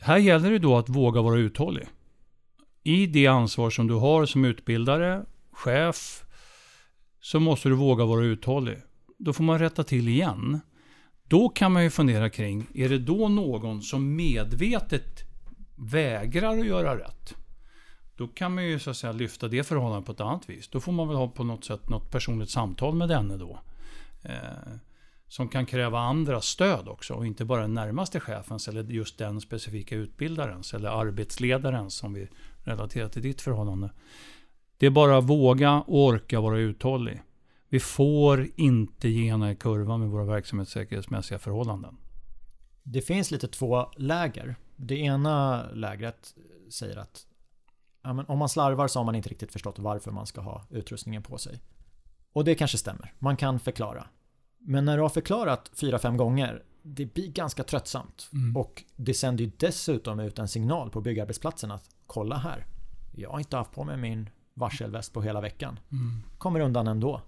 Här 0.00 0.18
gäller 0.18 0.50
det 0.50 0.58
då 0.58 0.76
att 0.76 0.88
våga 0.88 1.22
vara 1.22 1.38
uthållig. 1.38 1.86
I 2.82 3.06
det 3.06 3.26
ansvar 3.26 3.70
som 3.70 3.86
du 3.86 3.94
har 3.94 4.26
som 4.26 4.44
utbildare, 4.44 5.24
chef, 5.52 6.24
så 7.20 7.40
måste 7.40 7.68
du 7.68 7.74
våga 7.74 8.04
vara 8.04 8.24
uthållig. 8.24 8.78
Då 9.18 9.32
får 9.32 9.44
man 9.44 9.58
rätta 9.58 9.84
till 9.84 10.08
igen. 10.08 10.60
Då 11.28 11.48
kan 11.48 11.72
man 11.72 11.82
ju 11.82 11.90
fundera 11.90 12.30
kring, 12.30 12.66
är 12.74 12.88
det 12.88 12.98
då 12.98 13.28
någon 13.28 13.82
som 13.82 14.16
medvetet 14.16 15.24
vägrar 15.76 16.58
att 16.58 16.66
göra 16.66 16.98
rätt? 16.98 17.34
Då 18.16 18.28
kan 18.28 18.54
man 18.54 18.64
ju 18.64 18.78
så 18.78 18.90
att 18.90 18.96
säga 18.96 19.12
lyfta 19.12 19.48
det 19.48 19.64
förhållandet 19.64 20.06
på 20.06 20.12
ett 20.12 20.20
annat 20.20 20.50
vis. 20.50 20.68
Då 20.68 20.80
får 20.80 20.92
man 20.92 21.08
väl 21.08 21.16
ha 21.16 21.28
på 21.28 21.44
något 21.44 21.64
sätt 21.64 21.88
något 21.88 22.10
personligt 22.10 22.50
samtal 22.50 22.94
med 22.94 23.08
denne 23.08 23.36
då. 23.36 23.60
Eh, 24.22 24.30
som 25.28 25.48
kan 25.48 25.66
kräva 25.66 25.98
andra 25.98 26.40
stöd 26.40 26.88
också 26.88 27.14
och 27.14 27.26
inte 27.26 27.44
bara 27.44 27.60
den 27.60 27.74
närmaste 27.74 28.20
chefens 28.20 28.68
eller 28.68 28.84
just 28.84 29.18
den 29.18 29.40
specifika 29.40 29.96
utbildarens 29.96 30.74
eller 30.74 30.88
arbetsledarens 30.88 31.94
som 31.94 32.14
vi 32.14 32.28
relaterar 32.64 33.08
till 33.08 33.22
ditt 33.22 33.40
förhållande. 33.40 33.90
Det 34.78 34.86
är 34.86 34.90
bara 34.90 35.18
att 35.18 35.24
våga 35.24 35.72
och 35.72 36.04
orka 36.04 36.40
vara 36.40 36.58
uthållig. 36.58 37.22
Vi 37.68 37.80
får 37.80 38.48
inte 38.56 39.08
gena 39.08 39.50
i 39.50 39.56
kurvan 39.56 40.00
med 40.00 40.08
våra 40.08 40.24
verksamhetssäkerhetsmässiga 40.24 41.38
förhållanden. 41.38 41.96
Det 42.82 43.02
finns 43.02 43.30
lite 43.30 43.48
två 43.48 43.86
läger. 43.96 44.56
Det 44.76 44.96
ena 44.96 45.66
lägret 45.72 46.34
säger 46.70 46.96
att 46.96 47.26
ja, 48.02 48.24
om 48.28 48.38
man 48.38 48.48
slarvar 48.48 48.88
så 48.88 48.98
har 48.98 49.04
man 49.04 49.14
inte 49.14 49.28
riktigt 49.28 49.52
förstått 49.52 49.78
varför 49.78 50.10
man 50.10 50.26
ska 50.26 50.40
ha 50.40 50.66
utrustningen 50.70 51.22
på 51.22 51.38
sig. 51.38 51.60
Och 52.32 52.44
det 52.44 52.54
kanske 52.54 52.78
stämmer. 52.78 53.14
Man 53.18 53.36
kan 53.36 53.60
förklara. 53.60 54.06
Men 54.58 54.84
när 54.84 54.96
du 54.96 55.02
har 55.02 55.08
förklarat 55.08 55.70
fyra 55.74 55.98
fem 55.98 56.16
gånger, 56.16 56.62
det 56.82 57.14
blir 57.14 57.28
ganska 57.28 57.62
tröttsamt. 57.62 58.28
Mm. 58.32 58.56
Och 58.56 58.84
det 58.96 59.14
sänder 59.14 59.44
ju 59.44 59.50
dessutom 59.56 60.20
ut 60.20 60.38
en 60.38 60.48
signal 60.48 60.90
på 60.90 61.00
byggarbetsplatsen 61.00 61.70
att 61.70 61.90
kolla 62.06 62.36
här. 62.36 62.66
Jag 63.12 63.30
har 63.30 63.38
inte 63.38 63.56
haft 63.56 63.72
på 63.72 63.84
mig 63.84 63.96
min 63.96 64.30
varselväst 64.54 65.12
på 65.12 65.22
hela 65.22 65.40
veckan. 65.40 65.78
Mm. 65.92 66.22
Kommer 66.38 66.60
undan 66.60 66.88
ändå. 66.88 67.22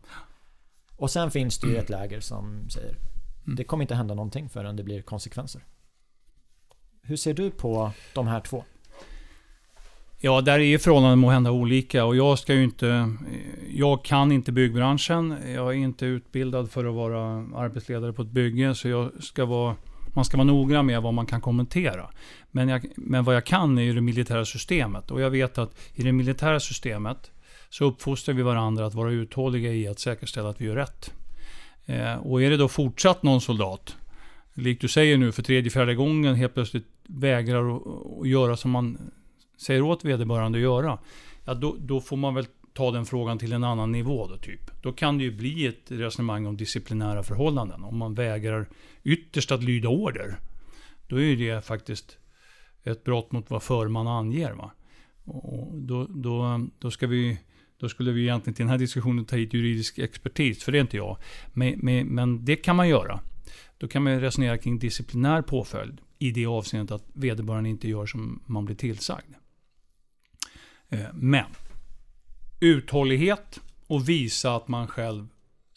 Och 0.98 1.10
sen 1.10 1.30
finns 1.30 1.58
det 1.58 1.66
ju 1.66 1.76
ett 1.76 1.90
läger 1.90 2.20
som 2.20 2.70
säger 2.70 2.96
Mm. 3.48 3.56
det 3.56 3.64
kommer 3.64 3.84
inte 3.84 3.94
hända 3.94 4.14
någonting 4.14 4.48
förrän 4.48 4.76
det 4.76 4.82
blir 4.82 5.02
konsekvenser. 5.02 5.62
Hur 7.02 7.16
ser 7.16 7.34
du 7.34 7.50
på 7.50 7.90
de 8.14 8.26
här 8.26 8.40
två? 8.40 8.64
Ja, 10.20 10.40
där 10.40 10.58
är 10.58 10.64
ju 10.64 10.78
förhållandena 10.78 11.16
må 11.16 11.30
hända 11.30 11.50
olika 11.50 12.04
och 12.04 12.16
jag 12.16 12.38
ska 12.38 12.54
ju 12.54 12.64
inte... 12.64 13.14
Jag 13.68 14.04
kan 14.04 14.32
inte 14.32 14.52
byggbranschen. 14.52 15.36
Jag 15.54 15.68
är 15.68 15.72
inte 15.72 16.06
utbildad 16.06 16.70
för 16.70 16.84
att 16.84 16.94
vara 16.94 17.20
arbetsledare 17.56 18.12
på 18.12 18.22
ett 18.22 18.28
bygge, 18.28 18.74
så 18.74 18.88
jag 18.88 19.22
ska 19.22 19.44
vara... 19.44 19.76
Man 20.14 20.24
ska 20.24 20.36
vara 20.36 20.46
noggrann 20.46 20.86
med 20.86 21.02
vad 21.02 21.14
man 21.14 21.26
kan 21.26 21.40
kommentera. 21.40 22.10
Men, 22.50 22.68
jag, 22.68 22.86
men 22.96 23.24
vad 23.24 23.36
jag 23.36 23.46
kan 23.46 23.78
är 23.78 23.82
ju 23.82 23.92
det 23.92 24.00
militära 24.00 24.44
systemet. 24.44 25.10
Och 25.10 25.20
jag 25.20 25.30
vet 25.30 25.58
att 25.58 25.78
i 25.94 26.02
det 26.02 26.12
militära 26.12 26.60
systemet 26.60 27.30
så 27.70 27.84
uppfostrar 27.84 28.34
vi 28.34 28.42
varandra 28.42 28.87
att 28.87 28.94
vara 28.94 29.10
uthålliga 29.10 29.72
i 29.72 29.88
att 29.88 29.98
säkerställa 29.98 30.48
att 30.48 30.60
vi 30.60 30.64
gör 30.64 30.76
rätt. 30.76 31.12
Eh, 31.87 32.14
och 32.14 32.42
är 32.42 32.50
det 32.50 32.56
då 32.56 32.68
fortsatt 32.68 33.22
någon 33.22 33.40
soldat, 33.40 33.96
likt 34.54 34.80
du 34.80 34.88
säger 34.88 35.16
nu 35.16 35.32
för 35.32 35.42
tredje, 35.42 35.70
fjärde 35.70 35.94
gången, 35.94 36.34
helt 36.34 36.54
plötsligt 36.54 36.87
vägrar 37.06 37.76
att, 37.76 38.28
göra 38.28 38.56
som 38.56 38.70
man 38.70 39.10
säger 39.56 39.82
åt 39.82 40.04
vederbörande 40.04 40.58
att 40.58 40.62
göra, 40.62 40.98
ja, 41.44 41.54
då, 41.54 41.76
då 41.78 42.00
får 42.00 42.16
man 42.16 42.34
väl 42.34 42.46
ta 42.72 42.90
den 42.90 43.06
frågan 43.06 43.38
till 43.38 43.52
en 43.52 43.64
annan 43.64 43.92
nivå 43.92 44.26
då, 44.26 44.37
typ. 44.37 44.82
Då 44.82 44.92
kan 44.92 45.18
det 45.18 45.25
ju 45.25 45.37
bli 45.37 45.66
ett 45.66 45.90
resonemang 45.90 46.46
om 46.46 46.56
disciplinära 46.56 47.22
förhållanden. 47.22 47.84
Om 47.84 47.96
man 47.96 48.14
vägrar 48.14 48.68
ytterst 49.02 49.52
att 49.52 49.62
lyda 49.62 49.88
order, 49.88 50.40
då 51.06 51.16
är 51.16 51.25
ju 51.25 51.37
det 51.37 51.64
faktiskt 51.64 52.18
ett 52.84 53.04
brott 53.04 53.32
mot 53.32 53.50
vad 53.50 53.62
förman 53.62 54.06
anger. 54.06 54.52
Va? 54.52 54.70
Och 55.25 55.78
då, 55.78 56.06
då, 56.10 56.66
då, 56.78 56.90
ska 56.90 57.06
vi, 57.06 57.38
då 57.80 57.88
skulle 57.88 58.12
vi 58.12 58.23
egentligen 58.23 58.54
till 58.54 58.62
den 58.62 58.70
här 58.70 58.78
diskussionen 58.78 59.25
ta 59.25 59.37
hit 59.37 59.54
juridisk 59.54 59.99
expertis, 59.99 60.64
för 60.64 60.73
det 60.73 60.78
är 60.78 60.80
inte 60.80 60.97
jag. 60.97 61.18
Men, 61.52 61.78
men, 61.78 62.06
men 62.06 62.44
det 62.44 62.56
kan 62.56 62.76
man 62.76 62.88
göra. 62.88 63.20
Då 63.78 63.88
kan 63.88 64.02
man 64.02 64.20
resonera 64.20 64.58
kring 64.58 64.78
disciplinär 64.78 65.42
påföljd 65.42 66.00
i 66.18 66.30
det 66.30 66.47
avseendet 66.47 66.94
att 66.94 67.04
vederbörande 67.12 67.68
inte 67.68 67.88
gör 67.88 68.06
som 68.06 68.42
man 68.47 68.64
blir 68.64 68.76
tillsagd. 68.76 69.35
Eh, 70.88 71.06
men 71.14 71.47
uthållighet 72.61 73.61
och 73.87 74.08
visa 74.08 74.56
att 74.56 74.68
man 74.68 74.87
själv 74.87 75.28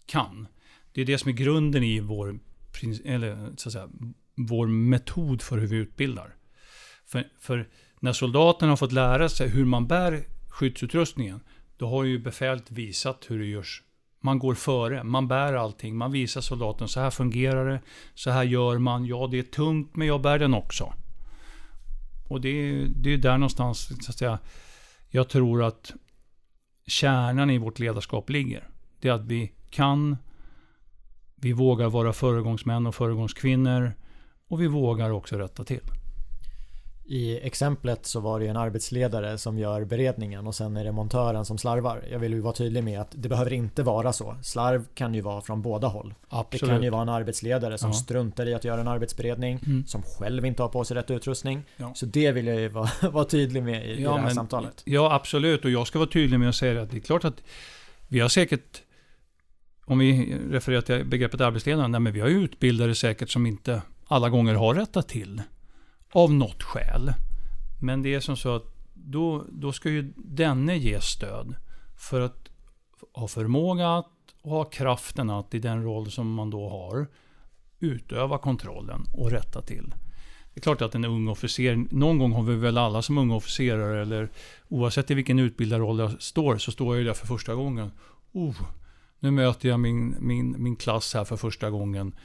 kan. 0.05 0.47
Det 0.91 1.01
är 1.01 1.05
det 1.05 1.17
som 1.17 1.29
är 1.29 1.33
grunden 1.33 1.83
i 1.83 1.99
vår, 1.99 2.39
eller, 3.05 3.53
så 3.57 3.69
att 3.69 3.73
säga, 3.73 3.89
vår 4.35 4.67
metod 4.67 5.41
för 5.41 5.57
hur 5.57 5.67
vi 5.67 5.75
utbildar. 5.75 6.35
För, 7.05 7.27
för 7.39 7.69
när 7.99 8.13
soldaterna 8.13 8.71
har 8.71 8.77
fått 8.77 8.91
lära 8.91 9.29
sig 9.29 9.49
hur 9.49 9.65
man 9.65 9.87
bär 9.87 10.23
skyddsutrustningen, 10.49 11.39
då 11.81 11.87
har 11.87 12.03
ju 12.03 12.19
befälet 12.19 12.71
visat 12.71 13.25
hur 13.27 13.39
det 13.39 13.45
görs. 13.45 13.83
Man 14.19 14.39
går 14.39 14.55
före, 14.55 15.03
man 15.03 15.27
bär 15.27 15.53
allting, 15.53 15.97
man 15.97 16.11
visar 16.11 16.41
soldaten 16.41 16.87
så 16.87 16.99
här 16.99 17.09
fungerar 17.09 17.69
det, 17.69 17.81
så 18.13 18.31
här 18.31 18.43
gör 18.43 18.77
man, 18.77 19.05
ja 19.05 19.27
det 19.31 19.39
är 19.39 19.43
tungt 19.43 19.95
men 19.95 20.07
jag 20.07 20.21
bär 20.21 20.39
den 20.39 20.53
också. 20.53 20.93
Och 22.29 22.41
det 22.41 22.49
är, 22.49 22.87
det 22.95 23.13
är 23.13 23.17
där 23.17 23.37
någonstans, 23.37 24.05
så 24.05 24.11
att 24.11 24.17
säga, 24.17 24.39
jag 25.09 25.29
tror 25.29 25.63
att 25.63 25.93
kärnan 26.87 27.49
i 27.49 27.57
vårt 27.57 27.79
ledarskap 27.79 28.29
ligger. 28.29 28.69
Det 28.99 29.07
är 29.07 29.13
att 29.13 29.25
vi 29.25 29.51
kan, 29.69 30.17
vi 31.35 31.53
vågar 31.53 31.89
vara 31.89 32.13
föregångsmän 32.13 32.87
och 32.87 32.95
föregångskvinnor 32.95 33.93
och 34.47 34.61
vi 34.61 34.67
vågar 34.67 35.09
också 35.09 35.37
rätta 35.37 35.63
till. 35.63 35.83
I 37.05 37.39
exemplet 37.39 38.05
så 38.05 38.19
var 38.19 38.39
det 38.39 38.47
en 38.47 38.57
arbetsledare 38.57 39.37
som 39.37 39.57
gör 39.57 39.83
beredningen 39.85 40.47
och 40.47 40.55
sen 40.55 40.77
är 40.77 40.83
det 40.83 40.91
montören 40.91 41.45
som 41.45 41.57
slarvar. 41.57 42.03
Jag 42.11 42.19
vill 42.19 42.33
ju 42.33 42.39
vara 42.39 42.53
tydlig 42.53 42.83
med 42.83 43.01
att 43.01 43.11
det 43.11 43.29
behöver 43.29 43.53
inte 43.53 43.83
vara 43.83 44.13
så. 44.13 44.35
Slarv 44.43 44.85
kan 44.93 45.13
ju 45.13 45.21
vara 45.21 45.41
från 45.41 45.61
båda 45.61 45.87
håll. 45.87 46.13
Absolut. 46.29 46.61
Det 46.61 46.67
kan 46.67 46.83
ju 46.83 46.89
vara 46.89 47.01
en 47.01 47.09
arbetsledare 47.09 47.77
som 47.77 47.89
Ja. 47.89 47.93
struntar 47.93 48.45
i 48.47 48.53
att 48.53 48.63
göra 48.63 48.81
en 48.81 48.87
arbetsberedning, 48.87 49.59
Mm. 49.65 49.85
som 49.85 50.01
själv 50.03 50.45
inte 50.45 50.61
har 50.61 50.69
på 50.69 50.83
sig 50.85 50.97
rätt 50.97 51.11
utrustning. 51.11 51.63
Ja. 51.77 51.91
Så 51.95 52.05
det 52.05 52.31
vill 52.31 52.47
jag 52.47 52.59
ju 52.61 52.67
vara, 52.67 52.89
vara 53.11 53.25
tydlig 53.25 53.63
med 53.63 53.85
i, 53.85 53.91
i 53.91 54.03
det 54.03 54.09
här 54.09 54.21
men- 54.21 54.35
samtalet. 54.35 54.81
Ja, 54.85 55.13
absolut. 55.13 55.65
Och 55.65 55.71
jag 55.71 55.87
ska 55.87 55.99
vara 55.99 56.09
tydlig 56.09 56.39
med 56.39 56.49
att 56.49 56.55
säga 56.55 56.81
att 56.81 56.91
det 56.91 56.97
är 56.97 57.01
klart 57.01 57.25
att 57.25 57.43
vi 58.07 58.19
har 58.19 58.29
säkert, 58.29 58.81
om 59.85 59.99
vi 59.99 60.37
refererar 60.51 60.81
till 60.81 61.05
begreppet 61.05 61.41
arbetsledare, 61.41 61.87
nej, 61.87 61.99
men 61.99 62.13
vi 62.13 62.19
har 62.19 62.27
utbildare 62.27 62.95
säkert 62.95 63.29
som 63.29 63.45
inte 63.45 63.81
alla 64.07 64.29
gånger 64.29 64.53
har 64.55 64.73
rättat 64.73 65.07
till. 65.07 65.41
Av 66.11 66.33
något 66.33 66.63
skäl. 66.63 67.13
Men 67.81 68.01
det 68.01 68.13
är 68.13 68.19
som 68.19 68.37
så 68.37 68.55
att 68.55 68.65
då, 68.93 69.45
då 69.51 69.71
ska 69.71 69.89
ju 69.89 70.13
denne 70.15 70.77
ges 70.77 71.05
stöd 71.05 71.55
för 71.97 72.21
att 72.21 72.49
ha 73.13 73.27
förmåga 73.27 73.97
att 73.97 74.07
och 74.41 74.51
ha 74.51 74.63
kraften 74.63 75.29
att 75.29 75.53
i 75.53 75.59
den 75.59 75.83
roll 75.83 76.11
som 76.11 76.33
man 76.33 76.49
då 76.49 76.69
har 76.69 77.07
utöva 77.79 78.37
kontrollen 78.37 79.05
och 79.13 79.31
rätta 79.31 79.61
till. 79.61 79.93
Det 80.53 80.59
är 80.59 80.61
klart 80.61 80.81
att 80.81 80.95
en 80.95 81.05
ung 81.05 81.27
officer, 81.27 81.85
någon 81.91 82.17
gång 82.17 82.31
har 82.31 82.43
vi 82.43 82.55
väl 82.55 82.77
alla 82.77 83.01
som 83.01 83.17
unga 83.17 83.35
officerare 83.35 84.01
eller 84.01 84.29
oavsett 84.67 85.11
i 85.11 85.13
vilken 85.13 85.39
utbildarroll 85.39 85.99
jag 85.99 86.21
står 86.21 86.57
så 86.57 86.71
står 86.71 86.95
jag 86.95 86.99
ju 86.99 87.07
där 87.07 87.13
för 87.13 87.27
första 87.27 87.55
gången. 87.55 87.91
Oh, 88.31 88.55
nu 89.19 89.31
möter 89.31 89.69
jag 89.69 89.79
min, 89.79 90.15
min, 90.19 90.55
min 90.63 90.75
klass 90.75 91.13
här 91.13 91.23
för 91.23 91.37
första 91.37 91.69
gången. 91.69 92.15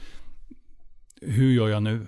Hur 1.21 1.51
gör 1.51 1.69
jag 1.69 1.83
nu? 1.83 2.07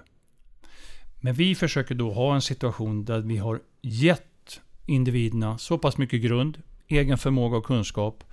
Men 1.20 1.34
vi 1.34 1.56
försöker 1.56 1.96
då 1.96 2.12
ha 2.12 2.36
en 2.36 2.42
situation 2.42 3.06
där 3.06 3.20
vi 3.20 3.38
har 3.38 3.62
gett 3.82 4.62
individerna 4.86 5.58
så 5.58 5.78
pass 5.78 5.98
mycket 5.98 6.22
grund, 6.22 6.62
egen 6.88 7.18
förmåga 7.18 7.58
och 7.58 7.66
kunskap. 7.66 8.24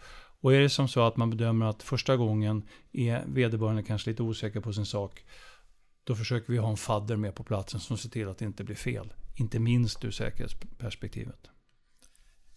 Och 0.41 0.55
är 0.55 0.61
det 0.61 0.69
som 0.69 0.89
så 0.89 1.07
att 1.07 1.17
man 1.17 1.31
bedömer 1.31 1.67
att 1.67 1.83
första 1.83 2.17
gången 2.17 2.63
är 2.93 3.25
vederbörande 3.27 3.83
kanske 3.83 4.11
lite 4.11 4.23
osäker 4.23 4.61
på 4.61 4.73
sin 4.73 4.87
sak. 4.87 5.25
då 6.05 6.15
försöker 6.15 6.53
vi 6.53 6.59
ha 6.59 6.71
en 6.71 6.77
fadder 6.77 7.17
med 7.17 7.35
på 7.35 7.45
platsen 7.45 7.81
som 7.81 7.99
ser 7.99 8.09
till 8.09 8.29
att 8.29 8.39
det 8.39 8.45
inte 8.45 8.65
blir 8.65 8.77
fel. 8.77 9.13
Inte 9.35 9.59
minst 9.59 10.05
ur 10.05 10.11
säkerhetsperspektivet. 10.11 11.51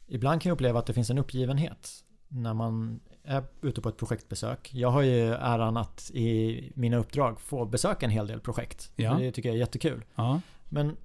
Ibland 0.07 0.41
kan 0.41 0.49
jag 0.49 0.53
uppleva 0.53 0.79
att 0.79 0.85
det 0.85 0.93
finns 0.93 1.09
en 1.09 1.17
uppgivenhet 1.17 2.03
när 2.29 2.53
man 2.53 2.99
är 3.23 3.43
ute 3.61 3.81
på 3.81 3.89
ett 3.89 3.97
projektbesök. 3.97 4.73
Jag 4.73 4.89
har 4.89 5.01
ju 5.01 5.27
äran 5.33 5.77
att 5.77 6.11
i 6.13 6.71
mina 6.75 6.97
uppdrag 6.97 7.41
få 7.41 7.65
besöka 7.65 8.05
en 8.05 8.11
hel 8.11 8.27
del 8.27 8.39
projekt. 8.39 8.91
Ja. 8.95 9.13
Det 9.13 9.31
tycker 9.31 9.49
jag 9.49 9.55
är 9.55 9.59
jättekul. 9.59 10.05
Ja. 10.15 10.41
Men 10.69 10.97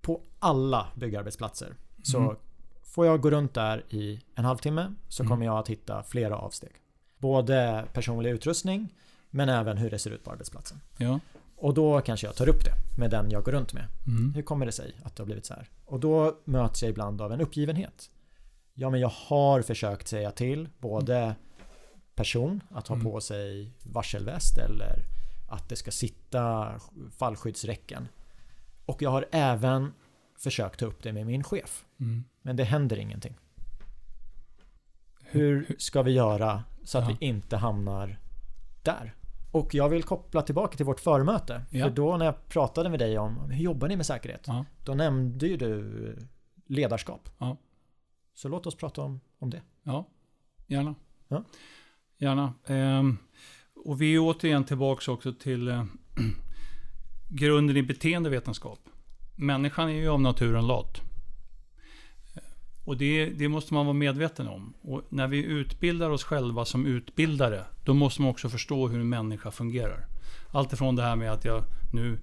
på 0.00 0.20
alla 0.38 0.86
byggarbetsplatser 0.94 1.74
så 2.02 2.18
mm. 2.18 2.36
får 2.82 3.06
jag 3.06 3.20
gå 3.20 3.30
runt 3.30 3.54
där 3.54 3.84
i 3.88 4.20
en 4.34 4.44
halvtimme 4.44 4.94
så 5.08 5.22
mm. 5.22 5.30
kommer 5.30 5.46
jag 5.46 5.58
att 5.58 5.68
hitta 5.68 6.02
flera 6.02 6.36
avsteg. 6.36 6.72
Både 7.18 7.84
personlig 7.92 8.30
utrustning 8.30 8.94
men 9.30 9.48
även 9.48 9.76
hur 9.76 9.90
det 9.90 9.98
ser 9.98 10.10
ut 10.10 10.24
på 10.24 10.30
arbetsplatsen. 10.30 10.80
Ja. 10.96 11.20
Och 11.56 11.74
då 11.74 12.00
kanske 12.00 12.26
jag 12.26 12.36
tar 12.36 12.48
upp 12.48 12.64
det 12.64 13.00
med 13.00 13.10
den 13.10 13.30
jag 13.30 13.44
går 13.44 13.52
runt 13.52 13.72
med. 13.72 13.86
Mm. 14.06 14.34
Hur 14.34 14.42
kommer 14.42 14.66
det 14.66 14.72
sig 14.72 14.94
att 15.02 15.16
det 15.16 15.22
har 15.22 15.26
blivit 15.26 15.46
så 15.46 15.54
här? 15.54 15.68
Och 15.84 16.00
då 16.00 16.36
möts 16.44 16.82
jag 16.82 16.90
ibland 16.90 17.20
av 17.20 17.32
en 17.32 17.40
uppgivenhet. 17.40 18.10
Ja, 18.74 18.90
men 18.90 19.00
jag 19.00 19.12
har 19.14 19.62
försökt 19.62 20.08
säga 20.08 20.30
till 20.30 20.68
både 20.78 21.34
person 22.14 22.62
att 22.70 22.88
ha 22.88 22.94
mm. 22.94 23.04
på 23.04 23.20
sig 23.20 23.74
varselväst 23.82 24.58
eller 24.58 25.04
att 25.48 25.68
det 25.68 25.76
ska 25.76 25.90
sitta 25.90 26.74
fallskyddsräcken. 27.18 28.08
Och 28.86 29.02
jag 29.02 29.10
har 29.10 29.26
även 29.32 29.92
försökt 30.38 30.80
ta 30.80 30.86
upp 30.86 31.02
det 31.02 31.12
med 31.12 31.26
min 31.26 31.44
chef. 31.44 31.84
Mm. 32.00 32.24
Men 32.42 32.56
det 32.56 32.64
händer 32.64 32.98
ingenting. 32.98 33.36
Hur 35.22 35.76
ska 35.78 36.02
vi 36.02 36.12
göra 36.12 36.64
så 36.84 36.98
att 36.98 37.10
ja. 37.10 37.16
vi 37.20 37.26
inte 37.26 37.56
hamnar 37.56 38.18
där? 38.82 39.14
Och 39.52 39.74
jag 39.74 39.88
vill 39.88 40.02
koppla 40.02 40.42
tillbaka 40.42 40.76
till 40.76 40.86
vårt 40.86 41.00
förmöte. 41.00 41.62
Ja. 41.70 41.84
För 41.84 41.90
då 41.90 42.16
när 42.16 42.24
jag 42.24 42.48
pratade 42.48 42.88
med 42.88 42.98
dig 42.98 43.18
om 43.18 43.50
hur 43.50 43.64
jobbar 43.64 43.88
ni 43.88 43.96
med 43.96 44.06
säkerhet? 44.06 44.44
Ja. 44.46 44.64
Då 44.84 44.94
nämnde 44.94 45.46
ju 45.46 45.56
du 45.56 46.16
ledarskap. 46.66 47.28
Så 48.40 48.48
låt 48.48 48.66
oss 48.66 48.74
prata 48.74 49.02
om, 49.02 49.20
om 49.38 49.50
det. 49.50 49.62
Ja, 49.82 50.08
gärna. 50.66 50.94
Ja. 51.28 51.44
Gärna. 52.18 52.54
Ehm, 52.66 53.18
och 53.84 54.02
vi 54.02 54.14
är 54.14 54.18
återigen 54.18 54.64
tillbaka 54.64 55.12
också 55.12 55.32
till 55.32 55.68
eh, 55.68 55.84
grunden 57.28 57.76
i 57.76 57.82
beteendevetenskap. 57.82 58.78
Människan 59.36 59.88
är 59.88 59.94
ju 59.94 60.08
av 60.08 60.20
naturen 60.20 60.66
lat. 60.66 61.00
Och 62.84 62.96
det, 62.96 63.26
det, 63.26 63.48
måste 63.48 63.74
man 63.74 63.86
vara 63.86 63.94
medveten 63.94 64.48
om. 64.48 64.74
Och 64.82 65.02
när 65.08 65.28
vi 65.28 65.44
utbildar 65.44 66.10
oss 66.10 66.24
själva 66.24 66.64
som 66.64 66.86
utbildare, 66.86 67.64
då 67.84 67.94
måste 67.94 68.22
man 68.22 68.30
också 68.30 68.48
förstå 68.48 68.88
hur 68.88 69.00
en 69.00 69.08
människa 69.08 69.50
fungerar. 69.50 70.06
Allt 70.50 70.72
ifrån 70.72 70.96
det 70.96 71.02
här 71.02 71.16
med 71.16 71.32
att 71.32 71.44
jag 71.44 71.64
nu, 71.92 72.18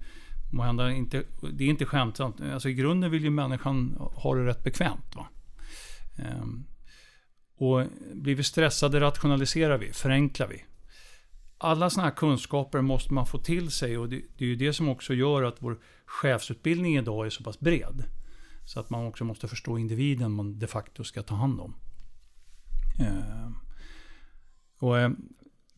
måhända 0.52 0.92
inte, 0.92 1.24
det 1.52 1.64
är 1.64 1.68
inte 1.68 1.86
skämtsamt, 1.86 2.40
alltså 2.40 2.68
i 2.68 2.74
grunden 2.74 3.10
vill 3.10 3.24
ju 3.24 3.30
människan 3.30 3.96
ha 4.14 4.34
det 4.34 4.46
rätt 4.46 4.64
bekvämt. 4.64 5.16
Va? 5.16 5.26
Ehm, 6.18 6.64
och 7.58 7.84
blir 8.14 8.34
vi 8.34 8.42
stressade 8.42 9.00
rationaliserar 9.00 9.78
vi, 9.78 9.92
förenklar 9.92 10.48
vi. 10.48 10.64
Alla 11.58 11.90
sådana 11.90 12.08
här 12.08 12.16
kunskaper 12.16 12.80
måste 12.80 13.14
man 13.14 13.26
få 13.26 13.38
till 13.38 13.70
sig 13.70 13.98
och 13.98 14.08
det, 14.08 14.22
det 14.38 14.44
är 14.44 14.48
ju 14.48 14.56
det 14.56 14.72
som 14.72 14.88
också 14.88 15.14
gör 15.14 15.42
att 15.42 15.56
vår 15.58 15.78
chefsutbildning 16.06 16.96
idag 16.96 17.26
är 17.26 17.30
så 17.30 17.44
pass 17.44 17.60
bred. 17.60 18.04
Så 18.64 18.80
att 18.80 18.90
man 18.90 19.06
också 19.06 19.24
måste 19.24 19.48
förstå 19.48 19.78
individen 19.78 20.32
man 20.32 20.58
de 20.58 20.66
facto 20.66 21.04
ska 21.04 21.22
ta 21.22 21.34
hand 21.34 21.60
om. 21.60 21.74
Ehm, 23.00 23.54
och, 24.78 24.98
ehm, 24.98 25.16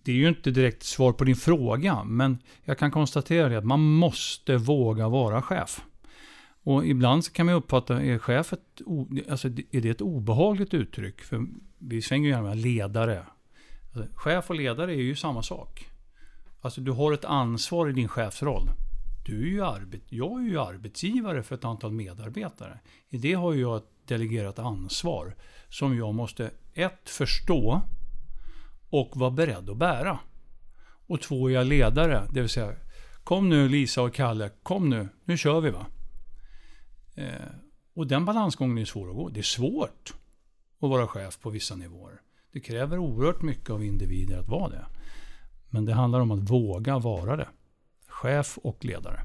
det 0.03 0.13
är 0.13 0.17
ju 0.17 0.29
inte 0.29 0.51
direkt 0.51 0.83
svar 0.83 1.13
på 1.13 1.25
din 1.25 1.37
fråga, 1.37 2.05
men 2.05 2.39
jag 2.65 2.79
kan 2.79 2.91
konstatera 2.91 3.59
att 3.59 3.65
man 3.65 3.81
måste 3.81 4.57
våga 4.57 5.09
vara 5.09 5.43
chef. 5.43 5.81
Och 6.63 6.87
ibland 6.87 7.33
kan 7.33 7.47
man 7.47 7.55
uppfatta, 7.55 8.03
är 8.03 8.19
chef 8.19 8.53
ett, 8.53 8.81
alltså, 9.31 9.49
är 9.49 9.81
det 9.81 9.91
ett 9.91 10.01
obehagligt 10.01 10.75
uttryck? 10.75 11.21
För 11.21 11.47
vi 11.79 12.03
svänger 12.03 12.25
ju 12.25 12.31
gärna 12.31 12.49
med 12.49 12.59
ledare. 12.59 13.27
Alltså, 13.93 14.13
chef 14.15 14.51
och 14.51 14.57
ledare 14.57 14.93
är 14.95 15.03
ju 15.03 15.17
samma 15.17 15.43
sak. 15.43 15.91
Alltså 16.61 16.81
du 16.81 16.93
har 16.93 17.13
ett 17.13 17.25
ansvar 17.25 17.89
i 17.89 17.93
din 17.93 18.09
chefsroll. 18.09 18.71
Du 19.27 19.43
är 19.43 19.51
ju 19.51 19.65
arbet, 19.65 20.03
jag 20.09 20.41
är 20.41 20.49
ju 20.49 20.61
arbetsgivare 20.61 21.43
för 21.43 21.55
ett 21.55 21.65
antal 21.65 21.93
medarbetare. 21.93 22.79
I 23.09 23.19
det 23.19 23.33
har 23.33 23.55
jag 23.55 23.77
ett 23.77 23.89
delegerat 24.05 24.59
ansvar 24.59 25.35
som 25.69 25.97
jag 25.97 26.15
måste 26.15 26.51
ett 26.75 27.11
förstå 27.11 27.83
och 28.91 29.17
vara 29.17 29.31
beredd 29.31 29.71
att 29.71 29.77
bära. 29.77 30.19
Och 31.07 31.21
två 31.21 31.49
är 31.51 31.55
jag 31.55 31.67
ledare, 31.67 32.23
det 32.33 32.41
vill 32.41 32.49
säga 32.49 32.73
Kom 33.25 33.49
nu 33.49 33.69
Lisa 33.69 34.03
och 34.03 34.15
Kalle, 34.15 34.51
kom 34.63 34.91
nu, 34.91 35.09
nu 35.25 35.37
kör 35.37 35.61
vi 35.61 35.71
va. 35.71 35.87
Eh, 37.21 37.47
och 37.95 38.07
den 38.07 38.25
balansgången 38.25 38.79
är 38.79 38.85
svår 38.85 39.11
att 39.11 39.17
gå. 39.17 39.29
Det 39.29 39.41
är 39.41 39.43
svårt 39.43 40.15
att 40.81 40.91
vara 40.91 41.07
chef 41.07 41.39
på 41.41 41.51
vissa 41.51 41.77
nivåer. 41.77 42.21
Det 42.53 42.61
kräver 42.61 42.99
oerhört 42.99 43.43
mycket 43.43 43.71
av 43.71 43.85
individer 43.85 44.39
att 44.39 44.49
vara 44.49 44.69
det. 44.69 44.87
Men 45.69 45.85
det 45.85 45.95
handlar 45.95 46.21
om 46.21 46.31
att 46.31 46.51
våga 46.51 46.99
vara 46.99 47.37
det 47.37 47.49
chef 48.07 48.59
och 48.63 48.85
ledare. 48.85 49.21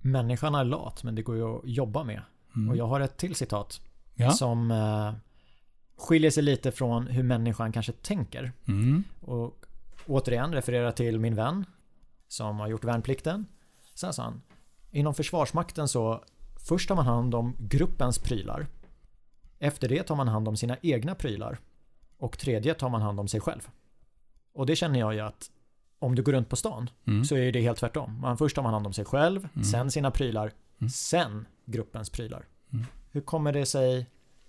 Människan 0.00 0.54
är 0.54 0.64
lat 0.64 1.04
men 1.04 1.14
det 1.14 1.22
går 1.22 1.36
ju 1.36 1.56
att 1.56 1.62
jobba 1.64 2.04
med. 2.04 2.22
Mm. 2.56 2.68
Och 2.68 2.76
jag 2.76 2.86
har 2.86 3.00
ett 3.00 3.16
till 3.16 3.34
citat 3.34 3.80
ja. 4.14 4.30
som 4.30 4.70
eh, 4.70 5.12
skiljer 5.96 6.30
sig 6.30 6.42
lite 6.42 6.72
från 6.72 7.06
hur 7.06 7.22
människan 7.22 7.72
kanske 7.72 7.92
tänker. 7.92 8.52
Mm. 8.68 9.04
Och 9.20 9.66
återigen 10.06 10.52
refererar 10.52 10.92
till 10.92 11.20
min 11.20 11.34
vän 11.34 11.64
som 12.28 12.60
har 12.60 12.68
gjort 12.68 12.84
värnplikten. 12.84 13.46
Sen 13.94 14.12
sa 14.12 14.22
han, 14.22 14.42
inom 14.90 15.14
Försvarsmakten 15.14 15.88
så 15.88 16.24
först 16.68 16.88
tar 16.88 16.96
man 16.96 17.06
hand 17.06 17.34
om 17.34 17.56
gruppens 17.58 18.18
prylar. 18.18 18.66
Efter 19.58 19.88
det 19.88 20.02
tar 20.02 20.16
man 20.16 20.28
hand 20.28 20.48
om 20.48 20.56
sina 20.56 20.76
egna 20.82 21.14
prylar. 21.14 21.58
Och 22.18 22.38
tredje 22.38 22.74
tar 22.74 22.88
man 22.88 23.02
hand 23.02 23.20
om 23.20 23.28
sig 23.28 23.40
själv. 23.40 23.68
Och 24.52 24.66
det 24.66 24.76
känner 24.76 24.98
jag 24.98 25.14
ju 25.14 25.20
att 25.20 25.50
om 25.98 26.14
du 26.14 26.22
går 26.22 26.32
runt 26.32 26.48
på 26.48 26.56
stan 26.56 26.90
mm. 27.06 27.24
så 27.24 27.36
är 27.36 27.52
det 27.52 27.60
helt 27.60 27.78
tvärtom. 27.78 28.20
Man, 28.20 28.38
först 28.38 28.56
tar 28.56 28.62
man 28.62 28.72
hand 28.72 28.86
om 28.86 28.92
sig 28.92 29.04
själv, 29.04 29.48
mm. 29.54 29.64
sen 29.64 29.90
sina 29.90 30.10
prylar, 30.10 30.52
mm. 30.80 30.90
sen 30.90 31.46
gruppens 31.64 32.10
prylar. 32.10 32.44
Mm. 32.72 32.86
Hur 33.10 33.20
kommer 33.20 33.52
det 33.52 33.66
sig 33.66 34.06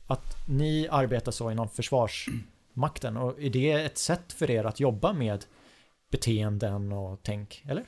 att 0.07 0.47
ni 0.47 0.87
arbetar 0.91 1.31
så 1.31 1.51
inom 1.51 1.69
Försvarsmakten? 1.69 3.17
Och 3.17 3.41
är 3.41 3.49
det 3.49 3.71
ett 3.71 3.97
sätt 3.97 4.33
för 4.33 4.51
er 4.51 4.63
att 4.63 4.79
jobba 4.79 5.13
med 5.13 5.45
beteenden 6.11 6.91
och 6.91 7.19
tänk, 7.23 7.63
eller? 7.67 7.85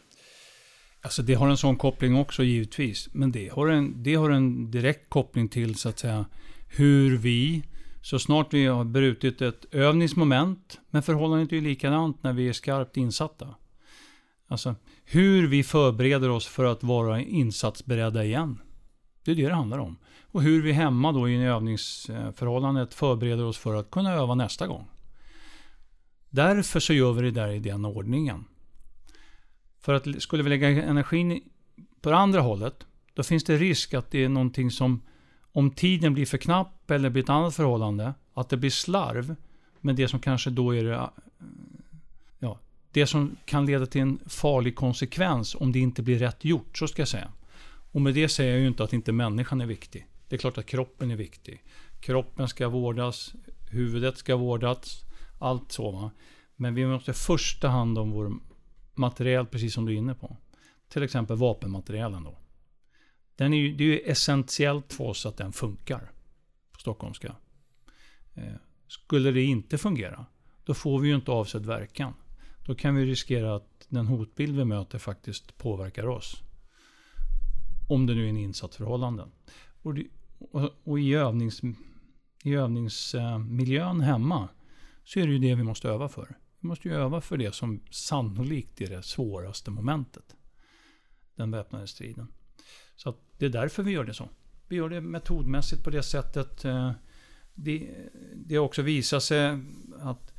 Alltså 1.01 1.21
det 1.21 1.33
har 1.33 1.49
en 1.49 1.57
sån 1.57 1.75
koppling 1.75 2.15
också 2.15 2.43
givetvis. 2.43 3.09
Men 3.11 3.31
det 3.31 3.49
har 3.49 3.67
en, 3.67 4.03
det 4.03 4.15
har 4.15 4.29
en 4.29 4.71
direkt 4.71 5.09
koppling 5.09 5.49
till 5.49 5.75
så 5.75 5.89
att 5.89 5.99
säga 5.99 6.25
hur 6.67 7.17
vi 7.17 7.63
så 8.01 8.19
snart 8.19 8.53
vi 8.53 8.65
har 8.65 8.83
brutit 8.83 9.41
ett 9.41 9.65
övningsmoment, 9.71 10.79
men 10.89 11.03
förhållandet 11.03 11.51
är 11.51 11.55
ju 11.55 11.61
likadant 11.61 12.23
när 12.23 12.33
vi 12.33 12.49
är 12.49 12.53
skarpt 12.53 12.97
insatta. 12.97 13.55
Alltså 14.47 14.75
hur 15.03 15.47
vi 15.47 15.63
förbereder 15.63 16.29
oss 16.29 16.47
för 16.47 16.65
att 16.65 16.83
vara 16.83 17.21
insatsberedda 17.21 18.23
igen. 18.23 18.61
Det 19.23 19.31
är 19.31 19.35
det 19.35 19.47
det 19.47 19.53
handlar 19.53 19.77
om. 19.77 19.97
Och 20.21 20.41
hur 20.41 20.61
vi 20.61 20.71
hemma 20.71 21.11
då 21.11 21.29
i 21.29 21.43
övningsförhållandet 21.43 22.93
förbereder 22.93 23.43
oss 23.43 23.57
för 23.57 23.75
att 23.75 23.91
kunna 23.91 24.13
öva 24.13 24.35
nästa 24.35 24.67
gång. 24.67 24.87
Därför 26.29 26.79
så 26.79 26.93
gör 26.93 27.13
vi 27.13 27.21
det 27.21 27.31
där 27.31 27.49
i 27.49 27.59
den 27.59 27.85
ordningen. 27.85 28.45
För 29.81 29.93
att 29.93 30.21
skulle 30.21 30.43
vi 30.43 30.49
lägga 30.49 30.69
energin 30.69 31.41
på 32.01 32.09
det 32.09 32.17
andra 32.17 32.41
hållet, 32.41 32.85
då 33.13 33.23
finns 33.23 33.43
det 33.43 33.57
risk 33.57 33.93
att 33.93 34.11
det 34.11 34.23
är 34.23 34.29
någonting 34.29 34.71
som 34.71 35.01
om 35.51 35.71
tiden 35.71 36.13
blir 36.13 36.25
för 36.25 36.37
knapp 36.37 36.91
eller 36.91 37.09
blir 37.09 37.23
ett 37.23 37.29
annat 37.29 37.55
förhållande, 37.55 38.13
att 38.33 38.49
det 38.49 38.57
blir 38.57 38.69
slarv 38.69 39.35
med 39.79 39.95
det 39.95 40.07
som 40.07 40.19
kanske 40.19 40.49
då 40.49 40.75
är 40.75 40.83
det, 40.83 41.09
ja, 42.39 42.59
det 42.91 43.07
som 43.07 43.37
kan 43.45 43.65
leda 43.65 43.85
till 43.85 44.01
en 44.01 44.19
farlig 44.27 44.75
konsekvens 44.75 45.55
om 45.55 45.71
det 45.71 45.79
inte 45.79 46.01
blir 46.01 46.19
rätt 46.19 46.45
gjort, 46.45 46.77
så 46.77 46.87
ska 46.87 47.01
jag 47.01 47.09
säga. 47.09 47.31
Och 47.91 48.01
med 48.01 48.13
det 48.13 48.29
säger 48.29 48.51
jag 48.51 48.61
ju 48.61 48.67
inte 48.67 48.83
att 48.83 48.93
inte 48.93 49.11
människan 49.11 49.61
är 49.61 49.65
viktig. 49.65 50.07
Det 50.27 50.35
är 50.35 50.39
klart 50.39 50.57
att 50.57 50.65
kroppen 50.65 51.11
är 51.11 51.15
viktig. 51.15 51.63
Kroppen 51.99 52.47
ska 52.47 52.69
vårdas, 52.69 53.33
huvudet 53.71 54.17
ska 54.17 54.35
vårdas, 54.35 55.01
allt 55.39 55.71
så. 55.71 55.91
Va? 55.91 56.11
Men 56.55 56.75
vi 56.75 56.85
måste 56.85 57.13
först 57.13 57.61
ta 57.61 57.67
hand 57.67 57.97
om 57.97 58.11
vår 58.11 58.33
material, 58.93 59.45
precis 59.45 59.73
som 59.73 59.85
du 59.85 59.93
är 59.93 59.97
inne 59.97 60.15
på. 60.15 60.37
Till 60.89 61.03
exempel 61.03 61.37
vapenmaterialen 61.37 62.23
då. 62.23 62.37
Den 63.35 63.53
är 63.53 63.57
ju, 63.57 63.75
det 63.75 63.83
är 63.83 63.87
ju 63.87 63.99
essentiellt 63.99 64.93
för 64.93 65.03
oss 65.03 65.25
att 65.25 65.37
den 65.37 65.51
funkar. 65.51 66.11
På 66.71 66.79
stockholmska. 66.79 67.35
Eh, 68.33 68.53
skulle 68.87 69.31
det 69.31 69.43
inte 69.43 69.77
fungera, 69.77 70.25
då 70.63 70.73
får 70.73 70.99
vi 70.99 71.07
ju 71.07 71.15
inte 71.15 71.31
avsedd 71.31 71.65
verkan. 71.65 72.13
Då 72.65 72.75
kan 72.75 72.95
vi 72.95 73.05
riskera 73.05 73.55
att 73.55 73.85
den 73.89 74.07
hotbild 74.07 74.57
vi 74.57 74.65
möter 74.65 74.99
faktiskt 74.99 75.57
påverkar 75.57 76.07
oss. 76.07 76.43
Om 77.89 78.05
det 78.05 78.15
nu 78.15 78.25
är 78.25 78.29
en 78.29 78.37
insatsförhållande. 78.37 79.27
Och, 79.81 79.93
det, 79.93 80.07
och, 80.39 80.69
och 80.83 80.99
i, 80.99 81.13
övnings, 81.13 81.61
i 82.43 82.53
övningsmiljön 82.53 84.01
hemma 84.01 84.49
så 85.03 85.19
är 85.19 85.27
det 85.27 85.33
ju 85.33 85.39
det 85.39 85.55
vi 85.55 85.63
måste 85.63 85.89
öva 85.89 86.09
för. 86.09 86.37
Vi 86.61 86.67
måste 86.67 86.87
ju 86.87 86.95
öva 86.95 87.21
för 87.21 87.37
det 87.37 87.55
som 87.55 87.81
sannolikt 87.89 88.81
är 88.81 88.89
det 88.89 89.03
svåraste 89.03 89.71
momentet. 89.71 90.35
den 91.35 91.51
väpnade 91.51 91.87
striden. 91.87 92.27
Så 92.95 93.15
det 93.37 93.45
är 93.45 93.49
därför 93.49 93.83
vi 93.83 93.91
gör 93.91 94.03
det 94.03 94.13
så. 94.13 94.29
Vi 94.67 94.75
gör 94.75 94.89
det 94.89 95.01
metodmässigt 95.01 95.83
på 95.83 95.89
det 95.89 96.03
sättet. 96.03 96.65
Eh, 96.65 96.91
det, 97.53 98.55
har 98.55 98.59
också 98.59 98.81
visat 98.81 99.23
sig 99.23 99.59
att 99.99 100.33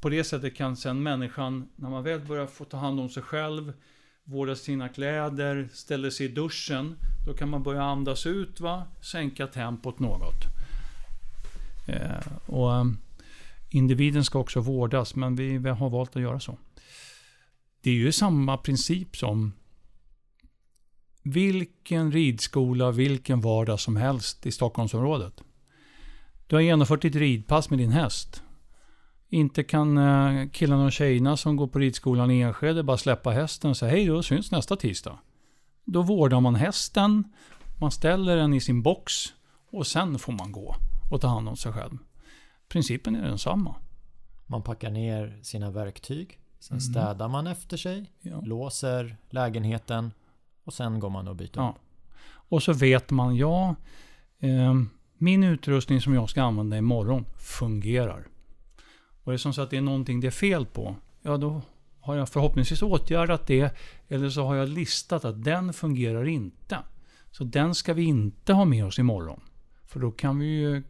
på 0.00 0.08
det 0.08 0.24
sättet 0.24 0.56
kan 0.56 0.76
sen 0.76 1.02
människan, 1.02 1.68
när 1.76 1.90
man 1.90 2.04
väl 2.04 2.20
börjar 2.20 2.46
få 2.46 2.64
ta 2.64 2.76
hand 2.76 3.00
om 3.00 3.08
sig 3.08 3.22
själv, 3.22 3.72
vårda 4.24 4.56
sina 4.56 4.88
kläder, 4.88 5.68
ställer 5.72 6.10
sig 6.10 6.26
i 6.26 6.28
duschen, 6.28 6.96
då 7.26 7.34
kan 7.34 7.48
man 7.48 7.62
börja 7.62 7.82
andas 7.82 8.26
ut, 8.26 8.60
va? 8.60 8.86
sänka 9.02 9.46
tempot 9.46 9.98
något. 9.98 10.44
Eh, 11.88 12.26
och 12.46 12.74
eh, 12.74 12.84
Individen 13.70 14.24
ska 14.24 14.38
också 14.38 14.60
vårdas, 14.60 15.14
men 15.14 15.36
vi, 15.36 15.58
vi 15.58 15.70
har 15.70 15.90
valt 15.90 16.16
att 16.16 16.22
göra 16.22 16.40
så. 16.40 16.58
Det 17.80 17.90
är 17.90 17.94
ju 17.94 18.12
samma 18.12 18.56
princip 18.56 19.16
som 19.16 19.52
vilken 21.22 22.12
ridskola, 22.12 22.90
vilken 22.90 23.40
vardag 23.40 23.80
som 23.80 23.96
helst 23.96 24.46
i 24.46 24.52
Stockholmsområdet. 24.52 25.42
Du 26.46 26.56
har 26.56 26.60
genomfört 26.60 27.02
ditt 27.02 27.14
ridpass 27.14 27.70
med 27.70 27.78
din 27.78 27.92
häst. 27.92 28.42
Inte 29.28 29.64
kan 29.64 29.98
eh, 29.98 30.48
killarna 30.48 30.84
och 30.84 30.92
tjejerna 30.92 31.36
som 31.36 31.56
går 31.56 31.66
på 31.66 31.78
ridskolan 31.78 32.30
i 32.30 32.40
Enskede 32.40 32.82
bara 32.82 32.96
släppa 32.96 33.30
hästen 33.30 33.70
och 33.70 33.76
säga 33.76 33.90
hej 33.92 34.06
då, 34.06 34.22
syns 34.22 34.50
nästa 34.50 34.76
tisdag. 34.76 35.18
Då 35.84 36.02
vårdar 36.02 36.40
man 36.40 36.54
hästen, 36.54 37.24
man 37.80 37.90
ställer 37.90 38.36
den 38.36 38.54
i 38.54 38.60
sin 38.60 38.82
box 38.82 39.12
och 39.70 39.86
sen 39.86 40.18
får 40.18 40.32
man 40.32 40.52
gå 40.52 40.76
och 41.10 41.20
ta 41.20 41.28
hand 41.28 41.48
om 41.48 41.56
sig 41.56 41.72
själv. 41.72 41.98
Principen 42.68 43.16
är 43.16 43.28
densamma. 43.28 43.74
Man 44.46 44.62
packar 44.62 44.90
ner 44.90 45.38
sina 45.42 45.70
verktyg, 45.70 46.38
sen 46.58 46.74
mm. 46.74 46.80
städar 46.80 47.28
man 47.28 47.46
efter 47.46 47.76
sig, 47.76 48.12
ja. 48.20 48.40
låser 48.40 49.16
lägenheten 49.30 50.12
och 50.64 50.74
sen 50.74 51.00
går 51.00 51.10
man 51.10 51.28
och 51.28 51.36
byter 51.36 51.50
ja. 51.54 51.76
Och 52.48 52.62
så 52.62 52.72
vet 52.72 53.10
man, 53.10 53.36
ja, 53.36 53.74
eh, 54.38 54.74
min 55.18 55.44
utrustning 55.44 56.00
som 56.00 56.14
jag 56.14 56.30
ska 56.30 56.42
använda 56.42 56.76
imorgon 56.76 57.24
fungerar. 57.38 58.26
Och 59.24 59.28
är 59.28 59.32
det 59.32 59.38
som 59.38 59.52
så 59.52 59.62
att 59.62 59.70
det 59.70 59.76
är 59.76 59.80
någonting 59.80 60.20
det 60.20 60.26
är 60.26 60.30
fel 60.30 60.66
på, 60.66 60.96
ja 61.22 61.36
då 61.36 61.62
har 62.06 62.16
jag 62.16 62.28
förhoppningsvis 62.28 62.82
åtgärdat 62.82 63.46
det. 63.46 63.76
Eller 64.08 64.30
så 64.30 64.44
har 64.44 64.54
jag 64.54 64.68
listat 64.68 65.24
att 65.24 65.44
den 65.44 65.72
fungerar 65.72 66.28
inte. 66.28 66.78
Så 67.30 67.44
den 67.44 67.74
ska 67.74 67.94
vi 67.94 68.04
inte 68.04 68.52
ha 68.52 68.64
med 68.64 68.86
oss 68.86 68.98
imorgon. 68.98 69.40
För 69.86 70.00
då 70.00 70.10
kan 70.10 70.38
vi 70.38 70.46
ju 70.46 70.82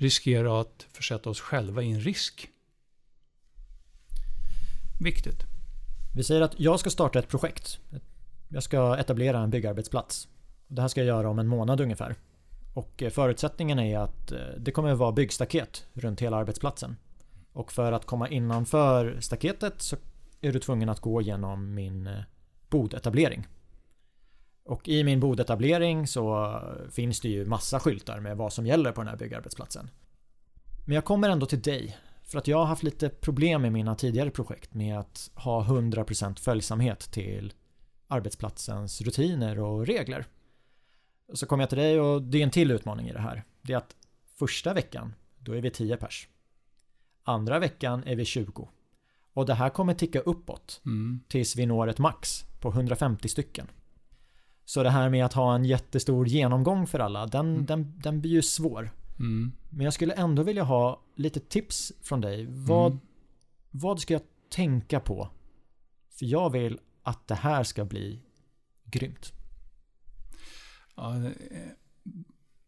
riskera 0.00 0.60
att 0.60 0.86
försätta 0.92 1.30
oss 1.30 1.40
själva 1.40 1.82
i 1.82 1.92
en 1.92 2.00
risk. 2.00 2.48
Viktigt. 5.00 5.42
Vi 6.16 6.24
säger 6.24 6.40
att 6.40 6.60
jag 6.60 6.80
ska 6.80 6.90
starta 6.90 7.18
ett 7.18 7.28
projekt. 7.28 7.78
Jag 8.48 8.62
ska 8.62 8.96
etablera 8.96 9.38
en 9.38 9.50
byggarbetsplats. 9.50 10.28
Det 10.68 10.80
här 10.80 10.88
ska 10.88 11.00
jag 11.00 11.06
göra 11.06 11.30
om 11.30 11.38
en 11.38 11.46
månad 11.46 11.80
ungefär. 11.80 12.14
Och 12.74 13.02
eh, 13.02 13.10
förutsättningen 13.10 13.78
är 13.78 13.98
att 13.98 14.32
eh, 14.32 14.38
det 14.58 14.72
kommer 14.72 14.92
att 14.92 14.98
vara 14.98 15.12
byggstaket 15.12 15.86
runt 15.92 16.20
hela 16.20 16.36
arbetsplatsen. 16.36 16.96
Och 17.52 17.72
för 17.72 17.92
att 17.92 18.06
komma 18.06 18.28
innanför 18.28 19.16
staketet 19.20 19.82
så 19.82 19.96
är 20.40 20.52
du 20.52 20.58
tvungen 20.58 20.88
att 20.88 21.00
gå 21.00 21.22
genom 21.22 21.74
min 21.74 22.06
eh, 22.06 22.20
bodetablering. 22.68 23.46
Och 24.70 24.88
i 24.88 25.04
min 25.04 25.20
bodetablering 25.20 26.06
så 26.06 26.60
finns 26.90 27.20
det 27.20 27.28
ju 27.28 27.46
massa 27.46 27.80
skyltar 27.80 28.20
med 28.20 28.36
vad 28.36 28.52
som 28.52 28.66
gäller 28.66 28.92
på 28.92 29.00
den 29.00 29.08
här 29.08 29.16
byggarbetsplatsen. 29.16 29.90
Men 30.86 30.94
jag 30.94 31.04
kommer 31.04 31.30
ändå 31.30 31.46
till 31.46 31.62
dig 31.62 31.96
för 32.22 32.38
att 32.38 32.48
jag 32.48 32.58
har 32.58 32.64
haft 32.64 32.82
lite 32.82 33.08
problem 33.08 33.64
i 33.64 33.70
mina 33.70 33.94
tidigare 33.94 34.30
projekt 34.30 34.74
med 34.74 34.98
att 34.98 35.30
ha 35.34 35.64
100% 35.64 36.40
följsamhet 36.40 37.00
till 37.00 37.52
arbetsplatsens 38.06 39.00
rutiner 39.00 39.58
och 39.58 39.86
regler. 39.86 40.26
Så 41.32 41.46
kommer 41.46 41.62
jag 41.62 41.68
till 41.68 41.78
dig 41.78 42.00
och 42.00 42.22
det 42.22 42.38
är 42.38 42.42
en 42.42 42.50
till 42.50 42.70
utmaning 42.70 43.08
i 43.08 43.12
det 43.12 43.20
här. 43.20 43.44
Det 43.62 43.72
är 43.72 43.76
att 43.76 43.96
första 44.38 44.74
veckan, 44.74 45.14
då 45.38 45.52
är 45.52 45.60
vi 45.60 45.70
10 45.70 45.96
pers. 45.96 46.28
Andra 47.22 47.58
veckan 47.58 48.04
är 48.06 48.16
vi 48.16 48.24
20. 48.24 48.68
Och 49.32 49.46
det 49.46 49.54
här 49.54 49.70
kommer 49.70 49.94
ticka 49.94 50.20
uppåt 50.20 50.80
mm. 50.86 51.20
tills 51.28 51.56
vi 51.56 51.66
når 51.66 51.88
ett 51.88 51.98
max 51.98 52.44
på 52.60 52.68
150 52.68 53.28
stycken. 53.28 53.66
Så 54.70 54.82
det 54.82 54.90
här 54.90 55.08
med 55.08 55.24
att 55.24 55.32
ha 55.32 55.54
en 55.54 55.64
jättestor 55.64 56.28
genomgång 56.28 56.86
för 56.86 56.98
alla, 56.98 57.26
den, 57.26 57.54
mm. 57.54 57.66
den, 57.66 58.00
den 58.02 58.20
blir 58.20 58.30
ju 58.30 58.42
svår. 58.42 58.90
Mm. 59.18 59.52
Men 59.70 59.84
jag 59.84 59.94
skulle 59.94 60.14
ändå 60.14 60.42
vilja 60.42 60.62
ha 60.62 61.02
lite 61.14 61.40
tips 61.40 61.92
från 62.02 62.20
dig. 62.20 62.46
Vad, 62.48 62.86
mm. 62.86 63.00
vad 63.70 64.00
ska 64.00 64.14
jag 64.14 64.22
tänka 64.50 65.00
på? 65.00 65.28
För 66.18 66.26
jag 66.26 66.50
vill 66.50 66.78
att 67.02 67.28
det 67.28 67.34
här 67.34 67.62
ska 67.62 67.84
bli 67.84 68.22
grymt. 68.84 69.32
Ja, 70.96 71.14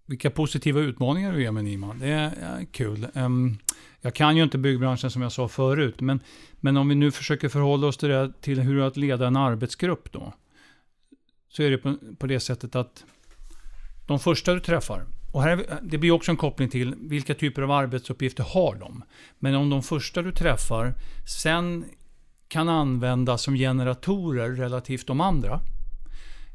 vilka 0.07 0.31
positiva 0.31 0.81
utmaningar 0.81 1.33
du 1.33 1.43
ger 1.43 1.51
mig 1.51 1.63
Nima. 1.63 1.95
Det 1.95 2.09
är 2.09 2.65
kul. 2.65 3.07
Um, 3.15 3.59
jag 4.01 4.15
kan 4.15 4.37
ju 4.37 4.43
inte 4.43 4.59
byggbranschen 4.59 5.11
som 5.11 5.23
jag 5.23 5.33
sa 5.33 5.49
förut. 5.49 6.01
Men, 6.01 6.21
men 6.61 6.77
om 6.77 6.89
vi 6.89 6.95
nu 6.95 7.11
försöker 7.11 7.49
förhålla 7.49 7.87
oss 7.87 7.97
till, 7.97 8.09
det, 8.09 8.33
till 8.41 8.61
hur 8.61 8.81
att 8.81 8.97
leda 8.97 9.27
en 9.27 9.37
arbetsgrupp 9.37 10.13
då. 10.13 10.33
Så 11.53 11.63
är 11.63 11.71
det 11.71 11.79
på, 11.79 11.97
på 12.19 12.27
det 12.27 12.41
sättet 12.41 12.77
att 12.77 13.05
de 14.07 14.19
första 14.19 14.55
du 14.55 14.61
träffar. 14.61 15.07
Och 15.33 15.43
här, 15.43 15.81
det 15.83 15.99
blir 15.99 16.11
också 16.11 16.31
en 16.31 16.37
koppling 16.37 16.69
till 16.69 16.95
vilka 16.99 17.35
typer 17.35 17.63
av 17.63 17.71
arbetsuppgifter 17.71 18.45
har 18.45 18.75
de. 18.75 19.03
Men 19.39 19.55
om 19.55 19.71
de 19.71 19.83
första 19.83 20.23
du 20.23 20.33
träffar 20.33 20.95
sen 21.27 21.85
kan 22.49 22.69
användas 22.69 23.43
som 23.43 23.55
generatorer 23.55 24.51
relativt 24.51 25.07
de 25.07 25.21
andra. 25.21 25.61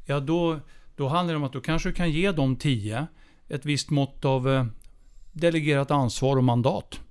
Ja, 0.05 0.19
då, 0.19 0.59
då 0.95 1.07
handlar 1.07 1.33
det 1.33 1.37
om 1.37 1.43
att 1.43 1.53
du 1.53 1.61
kanske 1.61 1.91
kan 1.91 2.11
ge 2.11 2.31
de 2.31 2.55
tio 2.55 3.07
ett 3.47 3.65
visst 3.65 3.89
mått 3.89 4.25
av 4.25 4.49
eh, 4.49 4.65
delegerat 5.31 5.91
ansvar 5.91 6.37
och 6.37 6.43
mandat. 6.43 7.01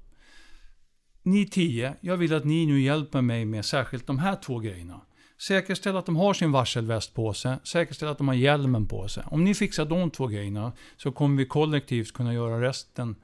Ni 1.23 1.47
tio, 1.47 1.95
jag 2.01 2.17
vill 2.17 2.35
att 2.35 2.45
ni 2.45 2.67
nu 2.67 2.81
hjälper 2.81 3.23
mig 3.23 3.45
med 3.45 3.65
särskilt 3.65 4.07
de 4.07 4.19
här 4.19 4.37
två 4.37 4.59
grejerna. 4.59 5.01
Säkerställ 5.39 5.97
att 5.97 6.07
de 6.07 6.17
har 6.17 6.35
sin 6.35 6.53
varselväst 6.53 7.15
på 7.15 7.33
sig, 7.33 7.57
säkerställ 7.65 8.09
att 8.09 8.19
de 8.19 8.29
har 8.29 8.35
hjälmen 8.35 8.87
på 8.87 9.09
sig. 9.09 9.25
Om 9.27 9.45
ni 9.45 9.55
fixar 9.55 9.85
de 9.85 10.11
två 10.11 10.27
grejerna 10.27 10.73
så 10.97 11.13
kommer 11.13 11.37
vi 11.37 11.47
kollektivt 11.47 12.13
kunna 12.13 12.35
göra 12.35 12.61
resten. 12.61 13.17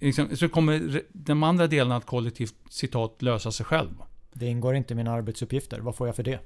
Liksom, 0.00 0.36
så 0.36 0.48
kommer 0.48 1.02
de 1.12 1.42
andra 1.42 1.66
delarna 1.66 1.96
att 1.96 2.06
kollektivt 2.06 2.54
citat 2.70 3.22
lösa 3.22 3.52
sig 3.52 3.66
själv. 3.66 3.90
Det 4.32 4.46
ingår 4.46 4.74
inte 4.74 4.94
i 4.94 4.96
mina 4.96 5.12
arbetsuppgifter. 5.12 5.80
Vad 5.80 5.96
får 5.96 6.08
jag 6.08 6.16
för 6.16 6.22
det? 6.22 6.40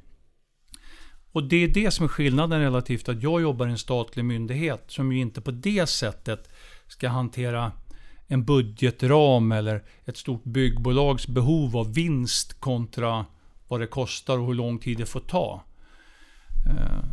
Och 1.32 1.44
det 1.44 1.56
är 1.56 1.68
det 1.68 1.90
som 1.90 2.04
är 2.04 2.08
skillnaden 2.08 2.60
relativt 2.60 3.08
att 3.08 3.22
jag 3.22 3.42
jobbar 3.42 3.66
i 3.66 3.70
en 3.70 3.78
statlig 3.78 4.24
myndighet 4.24 4.84
som 4.86 5.12
ju 5.12 5.20
inte 5.20 5.40
på 5.40 5.50
det 5.50 5.86
sättet 5.86 6.48
ska 6.86 7.08
hantera 7.08 7.72
en 8.26 8.44
budgetram 8.44 9.52
eller 9.52 9.84
ett 10.04 10.16
stort 10.16 10.44
byggbolags 10.44 11.28
behov 11.28 11.76
av 11.76 11.94
vinst 11.94 12.60
kontra 12.60 13.26
vad 13.74 13.80
det 13.80 13.86
kostar 13.86 14.38
och 14.38 14.46
hur 14.46 14.54
lång 14.54 14.78
tid 14.78 14.98
det 14.98 15.06
får 15.06 15.20
ta. 15.20 15.62
Eh, 16.66 17.04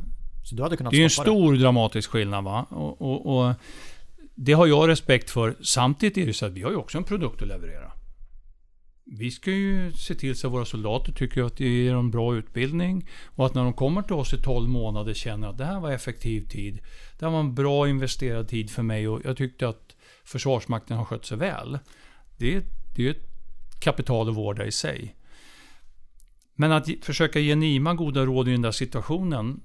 det 0.92 0.98
är 0.98 1.04
en 1.04 1.10
stor 1.10 1.54
det. 1.54 1.60
dramatisk 1.60 2.10
skillnad. 2.10 2.44
Va? 2.44 2.66
Och, 2.70 3.02
och, 3.02 3.38
och, 3.38 3.54
det 4.36 4.54
har 4.54 4.68
jag 4.68 4.88
respekt 4.88 5.30
för. 5.30 5.56
Samtidigt 5.62 6.18
är 6.18 6.26
det 6.26 6.34
så 6.34 6.46
att 6.46 6.52
vi 6.52 6.62
har 6.62 6.72
ju 6.72 6.78
också 6.78 6.98
en 6.98 7.04
produkt 7.04 7.42
att 7.42 7.48
leverera. 7.48 7.92
Vi 9.06 9.32
ska 9.32 9.52
ju 9.52 9.92
se 9.92 10.16
till 10.16 10.36
så 10.36 10.48
att 10.48 10.54
våra 10.54 10.66
soldater 10.66 11.12
tycker 11.12 11.44
att 11.44 11.58
det 11.58 11.70
ger 11.70 11.94
dem 11.94 12.12
bra 12.12 12.36
utbildning 12.36 13.10
och 13.26 13.46
att 13.46 13.54
när 13.54 13.64
de 13.64 13.74
kommer 13.74 14.02
till 14.02 14.14
oss 14.14 14.34
i 14.34 14.38
12 14.38 14.70
månader 14.70 15.14
känner 15.14 15.48
att 15.48 15.58
det 15.58 15.66
här 15.66 15.80
var 15.80 15.92
effektiv 15.92 16.48
tid. 16.48 16.80
Det 17.20 17.26
här 17.26 17.32
var 17.32 17.40
en 17.40 17.56
bra 17.56 17.90
investerad 17.90 18.48
tid 18.48 18.72
för 18.72 18.84
mig 18.84 19.08
och 19.08 19.22
jag 19.24 19.38
tyckte 19.38 19.70
att 19.70 19.96
Försvarsmakten 20.24 20.98
har 20.98 21.06
skött 21.06 21.26
sig 21.26 21.38
väl. 21.38 21.80
Det 22.38 22.56
är, 22.56 22.64
det 22.96 23.08
är 23.08 23.12
ett 23.12 23.32
kapital 23.80 24.30
att 24.30 24.36
vårda 24.36 24.66
i 24.66 24.72
sig. 24.72 25.16
Men 26.56 26.72
att 26.72 26.88
försöka 27.02 27.40
ge 27.40 27.56
Nima 27.56 27.94
goda 27.94 28.26
råd 28.26 28.48
i 28.48 28.52
den 28.52 28.62
där 28.62 28.72
situationen. 28.72 29.62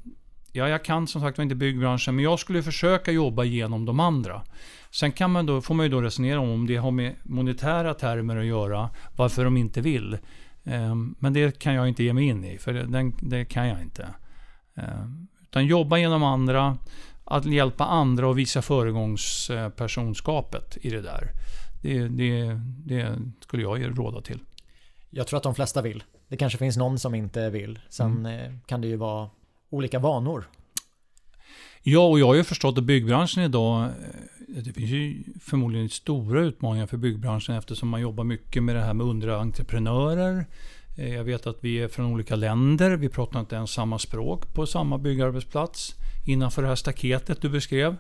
Ja, 0.53 0.69
jag 0.69 0.85
kan 0.85 1.07
som 1.07 1.21
sagt 1.21 1.39
inte 1.39 1.55
byggbranschen, 1.55 2.17
men 2.17 2.25
jag 2.25 2.39
skulle 2.39 2.63
försöka 2.63 3.13
jobba 3.13 3.45
igenom 3.45 3.85
de 3.85 4.01
andra. 4.01 4.43
Sen 4.91 5.13
kan 5.13 5.31
man 5.31 5.47
då, 5.47 5.61
får 5.61 5.75
man 5.75 5.87
ju 5.87 5.91
då 5.91 6.01
resonera 6.01 6.41
om 6.41 6.51
om 6.51 6.67
det 6.67 6.77
har 6.77 6.91
med 6.91 7.15
monetära 7.23 7.95
termer 7.95 8.37
att 8.37 8.47
göra, 8.47 8.91
varför 9.17 9.45
de 9.45 9.57
inte 9.57 9.81
vill. 9.81 10.19
Ehm, 10.65 11.15
men 11.19 11.33
det 11.33 11.59
kan 11.59 11.75
jag 11.75 11.89
inte 11.89 12.05
ge 12.05 12.13
mig 12.13 12.25
in 12.25 12.45
i, 12.45 12.59
för 12.59 12.73
det, 12.73 13.13
det 13.21 13.45
kan 13.45 13.69
jag 13.69 13.83
inte. 13.83 14.09
Ehm, 14.75 15.29
utan 15.43 15.67
jobba 15.67 15.99
genom 15.99 16.23
andra, 16.23 16.79
att 17.25 17.45
hjälpa 17.45 17.85
andra 17.85 18.29
och 18.29 18.39
visa 18.39 18.63
föregångspersonskapet 18.63 20.77
i 20.81 20.91
det 20.91 21.03
där. 21.03 21.31
Det, 21.83 22.09
det, 22.09 22.61
det 22.85 23.19
skulle 23.41 23.63
jag 23.63 23.99
råda 23.99 24.21
till. 24.21 24.39
Jag 25.11 25.27
tror 25.27 25.37
att 25.37 25.43
de 25.43 25.55
flesta 25.55 25.83
vill. 25.83 26.05
Det 26.29 26.37
kanske 26.37 26.59
finns 26.59 26.77
någon 26.77 26.99
som 26.99 27.15
inte 27.15 27.51
vill. 27.51 27.79
Sen 27.89 28.27
mm. 28.27 28.27
Eh, 28.27 28.53
kan 28.67 28.81
det 28.81 28.89
ju 28.89 28.97
vara 28.97 29.31
olika 29.71 29.99
vanor. 29.99 30.49
Ja, 31.83 32.07
och 32.07 32.21
jag 32.21 32.27
har 32.27 32.35
ju 32.35 32.45
förstått 32.45 32.79
att 32.79 32.85
byggbranschen 32.85 33.43
idag, 33.43 33.85
eh, 33.85 34.63
det 34.63 34.73
finns 34.73 34.91
ju 34.91 35.25
förmodligen 35.41 35.89
stora 35.89 36.41
utmaningar 36.41 36.87
för 36.87 36.97
byggbranschen 36.97 37.55
eftersom 37.55 37.89
man 37.89 38.01
jobbar 38.01 38.25
mycket 38.25 38.63
med 38.63 38.77
det 38.77 38.83
här 38.83 38.95
med 38.95 39.07
underentreprenörer. 39.07 40.47
Eh, 40.99 41.15
jag 41.15 41.25
vet 41.25 41.47
att 41.47 41.65
vi 41.65 41.79
är 41.79 41.89
från 41.89 42.07
olika 42.07 42.37
länder. 42.37 42.97
Vi 42.97 43.09
pratar 43.09 43.41
inte 43.41 43.57
ens 43.57 43.71
samma 43.71 43.99
språk 43.99 44.55
på 44.55 44.67
samma 44.67 44.99
byggarbetsplats. 44.99 45.95
Innanför 46.27 46.63
det 46.63 46.69
här 46.69 46.75
staketet 46.75 47.41
du 47.41 47.49
beskrev. 47.49 47.97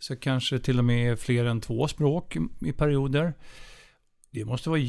Så 0.00 0.16
kanske 0.16 0.58
till 0.58 0.78
och 0.78 0.84
med 0.84 1.18
fler 1.18 1.44
än 1.44 1.60
två 1.60 1.88
språk 1.88 2.36
i 2.60 2.72
perioder. 2.72 3.34
Det 4.30 4.44
måste 4.44 4.68
vara 4.68 4.80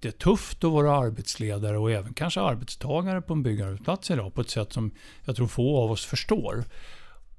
jättetufft 0.00 0.64
att 0.64 0.72
vara 0.72 0.96
arbetsledare 0.96 1.78
och 1.78 1.90
även 1.90 2.14
kanske 2.14 2.40
arbetstagare 2.40 3.22
på 3.22 3.32
en 3.32 3.42
byggarbetsplats 3.42 4.10
idag 4.10 4.34
på 4.34 4.40
ett 4.40 4.50
sätt 4.50 4.72
som 4.72 4.90
jag 5.24 5.36
tror 5.36 5.46
få 5.46 5.78
av 5.78 5.90
oss 5.90 6.04
förstår. 6.04 6.64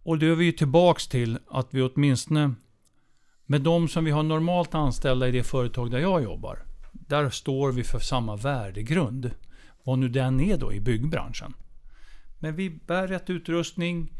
Och 0.03 0.19
då 0.19 0.25
är 0.25 0.35
vi 0.35 0.45
ju 0.45 0.51
tillbaks 0.51 1.07
till 1.07 1.39
att 1.47 1.67
vi 1.69 1.81
åtminstone 1.81 2.53
med 3.45 3.61
de 3.61 3.87
som 3.87 4.05
vi 4.05 4.11
har 4.11 4.23
normalt 4.23 4.75
anställda 4.75 5.27
i 5.27 5.31
det 5.31 5.43
företag 5.43 5.91
där 5.91 5.99
jag 5.99 6.23
jobbar. 6.23 6.59
Där 6.93 7.29
står 7.29 7.71
vi 7.71 7.83
för 7.83 7.99
samma 7.99 8.35
värdegrund. 8.35 9.31
Vad 9.83 9.99
nu 9.99 10.07
den 10.07 10.39
är 10.39 10.57
då 10.57 10.73
i 10.73 10.79
byggbranschen. 10.79 11.53
Men 12.39 12.55
vi 12.55 12.69
bär 12.69 13.07
rätt 13.07 13.29
utrustning. 13.29 14.11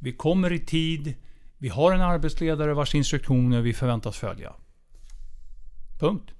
Vi 0.00 0.12
kommer 0.12 0.52
i 0.52 0.58
tid. 0.58 1.14
Vi 1.58 1.68
har 1.68 1.92
en 1.92 2.00
arbetsledare 2.00 2.74
vars 2.74 2.94
instruktioner 2.94 3.60
vi 3.60 3.74
förväntas 3.74 4.16
följa. 4.16 4.52
Punkt. 6.00 6.30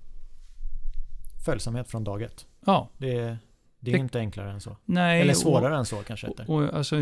Följsamhet 1.48 1.88
från 1.88 2.04
dag 2.04 2.22
ett. 2.22 2.46
Ja. 2.66 2.90
Det, 2.98 3.06
det 3.06 3.20
är 3.20 3.38
det, 3.80 3.90
inte 3.90 4.18
enklare 4.18 4.50
än 4.50 4.60
så. 4.60 4.76
Nej, 4.84 5.20
Eller 5.20 5.34
svårare 5.34 5.72
och, 5.72 5.78
än 5.78 5.86
så 5.86 5.96
kanske. 5.96 6.26
Och, 6.26 6.50
och, 6.50 6.74
alltså, 6.74 6.96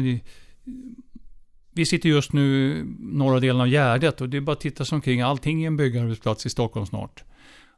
vi 1.70 1.86
sitter 1.86 2.08
just 2.08 2.32
nu 2.32 2.82
norra 2.98 3.40
delen 3.40 3.60
av 3.60 3.68
Gärdet 3.68 4.20
och 4.20 4.28
det 4.28 4.36
är 4.36 4.40
bara 4.40 4.52
att 4.52 4.60
titta 4.60 4.84
sig 4.84 4.96
omkring. 4.96 5.20
Allting 5.20 5.62
är 5.62 5.66
en 5.66 5.76
byggarbetsplats 5.76 6.46
i 6.46 6.50
Stockholm 6.50 6.86
snart. 6.86 7.24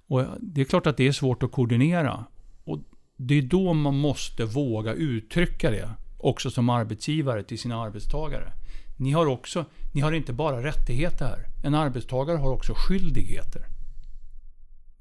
Och 0.09 0.25
det 0.41 0.61
är 0.61 0.65
klart 0.65 0.87
att 0.87 0.97
det 0.97 1.07
är 1.07 1.13
svårt 1.13 1.43
att 1.43 1.53
koordinera. 1.53 2.25
Och 2.65 2.79
det 3.17 3.35
är 3.35 3.43
då 3.43 3.73
man 3.73 3.99
måste 3.99 4.45
våga 4.45 4.93
uttrycka 4.93 5.71
det. 5.71 5.91
Också 6.19 6.51
som 6.51 6.69
arbetsgivare 6.69 7.43
till 7.43 7.59
sina 7.59 7.83
arbetstagare. 7.83 8.53
Ni 8.97 9.13
har 9.13 9.27
också, 9.27 9.65
ni 9.93 10.01
har 10.01 10.13
inte 10.13 10.33
bara 10.33 10.63
rättigheter 10.63 11.25
här. 11.25 11.47
En 11.65 11.75
arbetstagare 11.75 12.37
har 12.37 12.51
också 12.51 12.73
skyldigheter. 12.77 13.67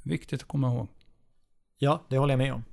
Viktigt 0.03 0.41
att 0.41 0.47
komma 0.47 0.67
ihåg. 0.67 0.87
Ja, 1.77 2.01
det 2.07 2.17
håller 2.17 2.31
jag 2.31 2.37
med 2.37 2.53
om. 2.53 2.63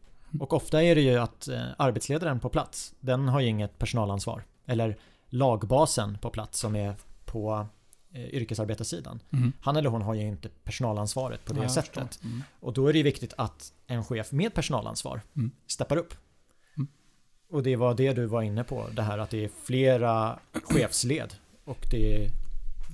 Och 0.40 0.52
ofta 0.52 0.82
är 0.82 0.94
det 0.94 1.00
ju 1.00 1.18
att 1.18 1.48
eh, 1.48 1.62
arbetsledaren 1.78 2.40
på 2.40 2.48
plats, 2.48 2.94
den 3.00 3.28
har 3.28 3.40
ju 3.40 3.48
inget 3.48 3.78
personalansvar. 3.78 4.44
Eller 4.66 4.96
lagbasen 5.28 6.18
på 6.18 6.30
plats 6.30 6.58
som 6.58 6.76
är 6.76 6.94
på 7.24 7.66
eh, 8.12 8.24
yrkesarbetarsidan. 8.24 9.20
Mm. 9.32 9.52
Han 9.60 9.76
eller 9.76 9.90
hon 9.90 10.02
har 10.02 10.14
ju 10.14 10.22
inte 10.22 10.48
personalansvaret 10.48 11.44
på 11.44 11.52
det 11.52 11.62
ja, 11.62 11.68
sättet. 11.68 12.20
Mm. 12.24 12.42
Och 12.60 12.72
då 12.72 12.86
är 12.86 12.92
det 12.92 13.02
viktigt 13.02 13.34
att 13.36 13.72
en 13.86 14.04
chef 14.04 14.32
med 14.32 14.54
personalansvar 14.54 15.20
mm. 15.36 15.50
steppar 15.66 15.96
upp. 15.96 16.14
Mm. 16.76 16.88
Och 17.50 17.62
det 17.62 17.76
var 17.76 17.94
det 17.94 18.12
du 18.12 18.26
var 18.26 18.42
inne 18.42 18.64
på, 18.64 18.86
det 18.92 19.02
här 19.02 19.18
att 19.18 19.30
det 19.30 19.44
är 19.44 19.50
flera 19.64 20.38
chefsled. 20.64 21.34
Och 21.64 21.86
det 21.90 22.24
är 22.24 22.30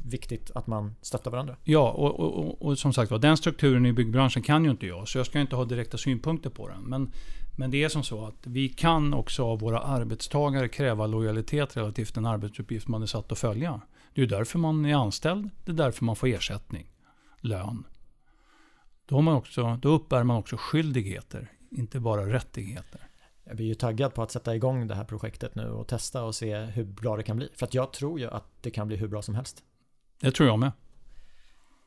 viktigt 0.05 0.51
att 0.55 0.67
man 0.67 0.95
stöttar 1.03 1.31
varandra. 1.31 1.57
Ja, 1.65 1.91
och, 1.91 2.21
och, 2.21 2.39
och, 2.39 2.63
och 2.63 2.79
som 2.79 2.93
sagt 2.93 3.11
var, 3.11 3.19
den 3.19 3.37
strukturen 3.37 3.87
i 3.87 3.93
byggbranschen 3.93 4.43
kan 4.43 4.65
ju 4.65 4.71
inte 4.71 4.87
jag. 4.87 5.09
Så 5.09 5.19
jag 5.19 5.27
ska 5.27 5.41
inte 5.41 5.57
ha 5.57 5.65
direkta 5.65 5.99
synpunkter 5.99 6.51
på 6.51 6.69
den. 6.69 6.83
Men 6.83 7.13
men 7.61 7.71
det 7.71 7.85
är 7.85 7.89
som 7.89 8.03
så 8.03 8.27
att 8.27 8.47
vi 8.47 8.69
kan 8.69 9.15
också 9.15 9.45
av 9.45 9.61
våra 9.61 9.81
arbetstagare 9.81 10.69
kräva 10.69 11.07
lojalitet 11.07 11.77
relativt 11.77 12.15
den 12.15 12.27
arbetsuppgift 12.27 12.89
man 12.89 13.03
är 13.03 13.07
satt 13.07 13.33
att 13.33 13.39
följa. 13.39 13.81
Det 14.15 14.23
är 14.23 14.27
därför 14.27 14.59
man 14.59 14.85
är 14.85 14.95
anställd. 14.95 15.51
Det 15.65 15.73
är 15.73 15.77
därför 15.77 16.05
man 16.05 16.17
får 16.17 16.29
ersättning, 16.29 16.91
lön. 17.41 17.85
Då, 19.07 19.21
man 19.21 19.35
också, 19.35 19.79
då 19.83 19.89
uppbär 19.89 20.25
man 20.25 20.37
också 20.37 20.57
skyldigheter, 20.59 21.53
inte 21.71 22.01
bara 22.01 22.33
rättigheter. 22.33 23.01
Jag 23.45 23.57
blir 23.57 23.67
ju 23.67 23.75
taggad 23.75 24.15
på 24.15 24.23
att 24.23 24.31
sätta 24.31 24.57
igång 24.57 24.87
det 24.87 24.95
här 24.95 25.05
projektet 25.05 25.55
nu 25.55 25.71
och 25.71 25.89
testa 25.89 26.25
och 26.25 26.35
se 26.35 26.57
hur 26.57 26.85
bra 26.85 27.17
det 27.17 27.23
kan 27.23 27.37
bli. 27.37 27.49
För 27.55 27.67
att 27.67 27.75
jag 27.75 27.93
tror 27.93 28.21
ju 28.21 28.31
att 28.31 28.63
det 28.63 28.71
kan 28.71 28.87
bli 28.87 28.97
hur 28.97 29.09
bra 29.09 29.23
som 29.23 29.35
helst. 29.35 29.65
Det 30.21 30.33
tror 30.33 30.49
jag 30.49 30.59
med. 30.59 30.73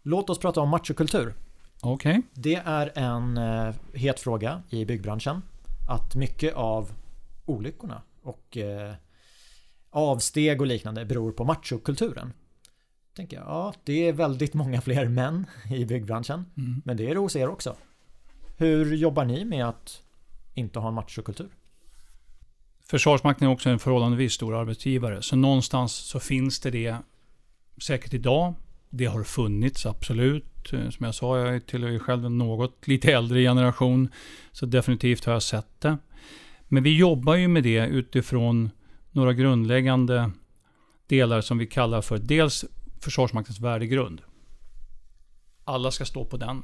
Låt 0.01 0.29
oss 0.29 0.39
prata 0.39 0.61
om 0.61 0.69
machokultur. 0.69 1.33
Okej. 1.81 2.11
Okay. 2.11 2.21
Det 2.33 2.55
är 2.55 2.91
en 2.95 3.37
eh, 3.37 3.75
het 3.93 4.19
fråga 4.19 4.63
i 4.69 4.85
byggbranschen 4.85 5.41
att 5.89 6.15
mycket 6.15 6.53
av 6.53 6.91
olyckorna 7.45 8.01
och 8.21 8.57
eh, 8.57 8.93
avsteg 9.89 10.61
och 10.61 10.67
liknande 10.67 11.05
beror 11.05 11.31
på 11.31 11.43
machokulturen. 11.43 12.33
Tänker 13.15 13.37
jag, 13.37 13.45
ja 13.45 13.73
det 13.83 14.07
är 14.07 14.13
väldigt 14.13 14.53
många 14.53 14.81
fler 14.81 15.07
män 15.07 15.45
i 15.71 15.85
byggbranschen. 15.85 16.45
Mm. 16.57 16.81
Men 16.85 16.97
det 16.97 17.09
är 17.09 17.13
det 17.13 17.19
hos 17.19 17.35
er 17.35 17.49
också. 17.49 17.75
Hur 18.57 18.95
jobbar 18.95 19.25
ni 19.25 19.45
med 19.45 19.65
att 19.65 20.01
inte 20.53 20.79
ha 20.79 20.87
en 20.87 20.93
machokultur? 20.93 21.49
Försvarsmakten 22.85 23.47
är 23.47 23.51
också 23.51 23.69
en 23.69 23.79
förhållandevis 23.79 24.33
stor 24.33 24.55
arbetsgivare. 24.55 25.21
Så 25.21 25.35
någonstans 25.35 25.93
så 25.93 26.19
finns 26.19 26.59
det 26.59 26.71
det 26.71 26.97
säkert 27.77 28.13
idag. 28.13 28.53
Det 28.89 29.05
har 29.05 29.23
funnits, 29.23 29.85
absolut. 29.85 30.73
Eh, 30.73 30.89
som 30.89 31.05
jag 31.05 31.15
sa, 31.15 31.39
jag 31.39 31.65
tillhör 31.65 31.89
ju 31.89 31.99
själv 31.99 32.25
en 32.25 32.37
något 32.37 32.87
lite 32.87 33.11
äldre 33.13 33.41
generation. 33.41 34.09
Så 34.51 34.65
definitivt 34.65 35.25
har 35.25 35.33
jag 35.33 35.43
sett 35.43 35.81
det. 35.81 35.97
Men 36.67 36.83
vi 36.83 36.97
jobbar 36.97 37.35
ju 37.35 37.47
med 37.47 37.63
det 37.63 37.87
utifrån 37.87 38.69
några 39.11 39.33
grundläggande 39.33 40.31
delar 41.07 41.41
som 41.41 41.57
vi 41.57 41.67
kallar 41.67 42.01
för 42.01 42.17
dels 42.17 42.65
Försvarsmaktens 43.01 43.59
värdegrund. 43.59 44.21
Alla 45.63 45.91
ska 45.91 46.05
stå 46.05 46.25
på 46.25 46.37
den. 46.37 46.63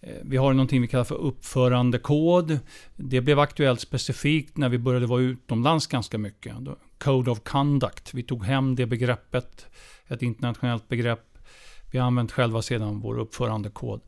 Eh, 0.00 0.14
vi 0.22 0.36
har 0.36 0.52
någonting 0.52 0.82
vi 0.82 0.88
kallar 0.88 1.04
för 1.04 1.14
uppförandekod. 1.14 2.58
Det 2.96 3.20
blev 3.20 3.38
aktuellt 3.38 3.80
specifikt 3.80 4.56
när 4.56 4.68
vi 4.68 4.78
började 4.78 5.06
vara 5.06 5.20
utomlands 5.20 5.86
ganska 5.86 6.18
mycket. 6.18 6.54
Code 6.98 7.30
of 7.30 7.40
Conduct. 7.44 8.14
Vi 8.14 8.22
tog 8.22 8.44
hem 8.44 8.76
det 8.76 8.86
begreppet, 8.86 9.66
ett 10.08 10.22
internationellt 10.22 10.88
begrepp, 10.88 11.38
vi 11.90 11.98
har 11.98 12.06
använt 12.06 12.32
själva 12.32 12.62
sedan 12.62 13.00
vår 13.00 13.18
uppförandekod. 13.18 14.00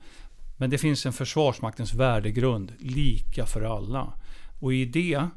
Men 0.56 0.70
det 0.70 0.78
finns 0.78 1.06
en 1.06 1.12
Försvarsmaktens 1.12 1.94
värdegrund, 1.94 2.72
lika 2.78 3.46
för 3.46 3.62
alla. 3.62 4.12
Och 4.60 4.74
i 4.74 4.84
det 4.84 5.28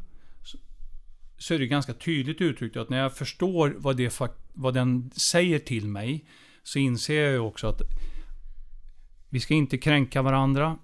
så 1.38 1.54
är 1.54 1.60
det 1.60 1.68
ganska 1.68 1.94
tydligt 1.94 2.42
uttryckt 2.42 2.78
att 2.78 2.90
när 2.90 2.98
jag 2.98 3.14
förstår 3.14 3.76
vad, 3.78 3.98
det, 3.98 4.22
vad 4.54 4.74
den 4.74 5.12
säger 5.12 5.60
till 5.60 5.88
mig 5.88 6.26
så 6.64 6.80
inser 6.80 7.22
jag 7.22 7.32
ju 7.32 7.40
också 7.40 7.68
att 7.68 7.82
vi 9.30 9.40
ska 9.40 9.54
inte 9.54 9.78
kränka 9.78 10.22
varandra. 10.22 10.78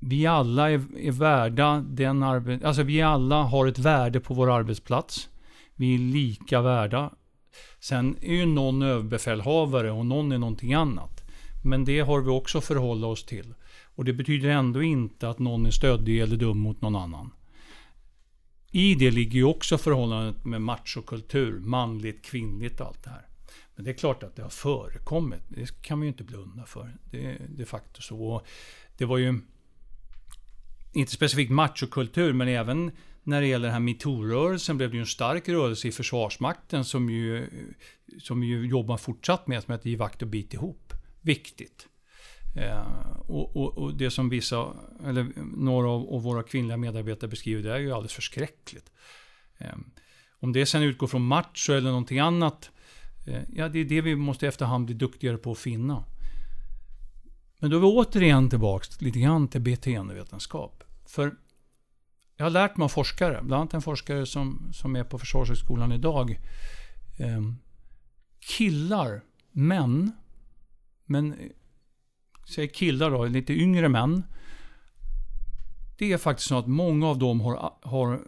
Vi 0.00 0.26
alla 0.26 0.70
är, 0.70 0.82
är 0.98 1.12
värda 1.12 1.84
den 1.88 2.22
arbet... 2.22 2.64
Alltså 2.64 2.82
vi 2.82 3.02
alla 3.02 3.42
har 3.42 3.66
ett 3.66 3.78
värde 3.78 4.20
på 4.20 4.34
vår 4.34 4.50
arbetsplats. 4.50 5.28
Vi 5.74 5.94
är 5.94 5.98
lika 5.98 6.62
värda. 6.62 7.10
Sen 7.80 8.16
är 8.20 8.34
ju 8.34 8.46
någon 8.46 8.82
överbefälhavare 8.82 9.90
och 9.90 10.06
någon 10.06 10.32
är 10.32 10.38
någonting 10.38 10.74
annat. 10.74 11.20
Men 11.64 11.84
det 11.84 12.00
har 12.00 12.20
vi 12.20 12.30
också 12.30 12.60
förhålla 12.60 13.06
oss 13.06 13.24
till. 13.24 13.54
Och 13.94 14.04
det 14.04 14.12
betyder 14.12 14.48
ändå 14.48 14.82
inte 14.82 15.28
att 15.28 15.38
någon 15.38 15.66
är 15.66 15.70
stöddig 15.70 16.20
eller 16.20 16.36
dum 16.36 16.58
mot 16.58 16.80
någon 16.80 16.96
annan. 16.96 17.30
I 18.70 18.94
det 18.94 19.10
ligger 19.10 19.34
ju 19.34 19.44
också 19.44 19.78
förhållandet 19.78 20.44
med 20.44 20.62
machokultur, 20.62 21.60
manligt, 21.60 22.24
kvinnligt 22.24 22.80
och 22.80 22.86
allt 22.86 23.04
det 23.04 23.10
här. 23.10 23.26
Men 23.80 23.84
det 23.84 23.90
är 23.90 23.94
klart 23.98 24.22
att 24.22 24.36
det 24.36 24.42
har 24.42 24.50
förekommit. 24.50 25.42
Det 25.48 25.82
kan 25.82 25.98
man 25.98 26.06
ju 26.06 26.08
inte 26.08 26.24
blunda 26.24 26.66
för. 26.66 26.96
Det 27.10 27.26
är 27.26 27.46
de 27.48 27.64
facto 27.64 28.02
så. 28.02 28.42
Det 28.96 29.04
var 29.04 29.18
ju 29.18 29.40
inte 30.92 31.12
specifikt 31.12 31.50
machokultur, 31.50 32.32
men 32.32 32.48
även 32.48 32.90
när 33.22 33.40
det 33.40 33.46
gäller 33.46 33.68
den 33.68 33.72
här 33.72 33.80
metoo-rörelsen 33.80 34.76
blev 34.76 34.90
det 34.90 34.96
ju 34.96 35.00
en 35.00 35.06
stark 35.06 35.48
rörelse 35.48 35.88
i 35.88 35.92
Försvarsmakten 35.92 36.84
som 36.84 37.10
ju, 37.10 37.46
som 38.18 38.42
ju 38.42 38.66
jobbar 38.66 38.96
fortsatt 38.96 39.46
med, 39.46 39.62
som 39.62 39.72
heter 39.72 39.90
Ge 39.90 39.96
vakt 39.96 40.22
och 40.22 40.28
bit 40.28 40.54
ihop. 40.54 40.92
Viktigt. 41.20 41.88
Eh, 42.56 42.86
och, 43.28 43.56
och, 43.56 43.78
och, 43.78 43.94
det 43.94 44.10
som 44.10 44.28
vissa, 44.28 44.76
eller 45.06 45.26
några 45.56 45.88
av, 45.88 46.14
av, 46.14 46.22
våra 46.22 46.42
kvinnliga 46.42 46.76
medarbetare 46.76 47.30
beskriver, 47.30 47.62
det 47.62 47.74
är 47.74 47.78
ju 47.78 47.92
alldeles 47.92 48.12
förskräckligt. 48.12 48.92
Eh, 49.58 49.76
om 50.40 50.52
det 50.52 50.66
sen 50.66 50.82
utgår 50.82 51.06
från 51.06 51.22
macho 51.22 51.72
eller 51.72 51.90
någonting 51.90 52.18
annat, 52.18 52.70
eh, 52.74 52.79
Eh, 53.26 53.42
ja 53.52 53.68
det 53.68 53.78
är 53.78 53.84
det 53.84 54.00
vi 54.00 54.16
måste 54.16 54.48
efterhand 54.48 54.86
bli 54.86 54.94
duktigare 54.94 55.36
på 55.36 55.52
att 55.52 55.58
finna. 55.58 56.04
Men 57.58 57.70
då 57.70 57.76
är 57.76 57.80
vi 57.80 57.86
återigen 57.86 58.50
tillbaks 58.50 59.00
lite 59.00 59.20
grann 59.20 59.48
till 59.48 59.60
beteendevetenskap. 59.60 60.84
För 61.06 61.34
jag 62.36 62.44
har 62.44 62.50
lärt 62.50 62.76
mig 62.76 62.84
av 62.84 62.88
forskare, 62.88 63.40
bland 63.42 63.60
annat 63.60 63.74
en 63.74 63.82
forskare 63.82 64.26
som, 64.26 64.68
som 64.72 64.96
är 64.96 65.04
på 65.04 65.18
Försvarshögskolan 65.18 65.92
idag. 65.92 66.40
Eh, 67.18 67.40
killar, 68.40 69.22
män, 69.50 70.12
men 71.04 71.32
eh, 71.32 71.38
säg 72.48 72.68
killar 72.68 73.10
då, 73.10 73.24
lite 73.24 73.52
yngre 73.52 73.88
män. 73.88 74.22
Det 75.98 76.12
är 76.12 76.18
faktiskt 76.18 76.48
så 76.48 76.58
att 76.58 76.66
många 76.66 77.06
av 77.06 77.18
dem 77.18 77.40
har, 77.40 77.72
har 77.82 78.20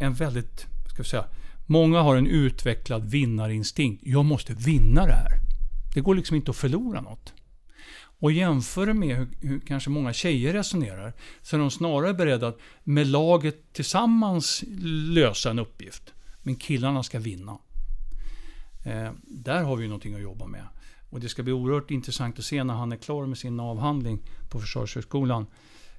en 0.00 0.14
väldigt, 0.14 0.66
ska 0.92 1.02
vi 1.02 1.08
säga, 1.08 1.24
många 1.68 2.00
har 2.00 2.16
en 2.16 2.26
utvecklad 2.26 3.10
vinnarinstinkt. 3.10 4.02
Jag 4.06 4.24
måste 4.24 4.54
vinna 4.54 5.06
det 5.06 5.12
här. 5.12 5.32
Det 5.94 6.00
går 6.00 6.14
liksom 6.14 6.36
inte 6.36 6.50
att 6.50 6.56
förlora 6.56 7.00
något. 7.00 7.32
och 8.20 8.32
jämför 8.32 8.86
det 8.86 8.94
med 8.94 9.16
hur, 9.16 9.28
hur, 9.40 9.60
kanske 9.60 9.90
många 9.90 10.12
tjejer 10.12 10.52
resonerar, 10.52 11.12
så 11.42 11.56
är 11.56 11.60
de 11.60 11.70
snarare 11.70 12.14
beredda 12.14 12.48
att 12.48 12.58
med 12.84 13.06
laget 13.06 13.72
tillsammans 13.72 14.64
lösa 15.12 15.50
en 15.50 15.58
uppgift. 15.58 16.12
Men 16.42 16.56
killarna 16.56 17.02
ska 17.02 17.18
vinna. 17.18 17.58
Eh, 18.84 19.12
där 19.22 19.62
har 19.62 19.76
vi 19.76 19.88
någonting 19.88 20.14
att 20.14 20.20
jobba 20.20 20.46
med. 20.46 20.64
Och 21.10 21.20
det 21.20 21.28
ska 21.28 21.42
bli 21.42 21.52
oerhört 21.52 21.90
intressant 21.90 22.38
att 22.38 22.44
se 22.44 22.64
när 22.64 22.74
han 22.74 22.92
är 22.92 22.96
klar 22.96 23.26
med 23.26 23.38
sin 23.38 23.60
avhandling 23.60 24.22
på 24.48 24.60
Försvarshögskolan. 24.60 25.46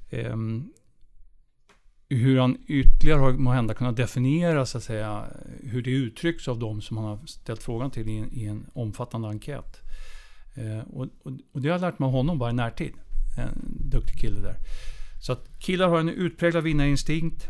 Eh, 0.10 0.38
hur 2.16 2.40
han 2.40 2.58
ytterligare 2.68 3.20
har 3.20 3.34
måhända 3.34 3.74
kunnat 3.74 3.96
definiera 3.96 4.66
så 4.66 4.78
att 4.78 4.84
säga, 4.84 5.26
hur 5.64 5.82
det 5.82 5.92
uttrycks 5.92 6.48
av 6.48 6.60
de 6.60 6.82
som 6.82 6.98
han 6.98 7.06
har 7.06 7.20
ställt 7.26 7.64
frågan 7.64 7.92
till 7.92 8.10
i 8.10 8.18
en, 8.18 8.34
i 8.34 8.46
en 8.46 8.66
omfattande 8.74 9.28
enkät. 9.28 9.82
Eh, 10.54 10.80
och, 10.80 11.08
och, 11.24 11.32
och, 11.52 11.62
det 11.62 11.70
har 11.70 11.76
jag 11.76 11.82
lärt 11.82 12.00
mig 12.00 12.08
av 12.08 12.12
honom 12.12 12.40
bara 12.40 12.50
i 12.50 12.54
närtid. 12.54 12.94
En 13.38 13.90
duktig 13.90 14.20
kille 14.20 14.42
där. 14.42 14.56
Så 15.22 15.32
att 15.32 15.60
killar 15.60 15.90
har 15.90 16.00
en 16.00 16.10
utpräglad 16.10 16.64
vinnarinstinkt. 16.64 17.48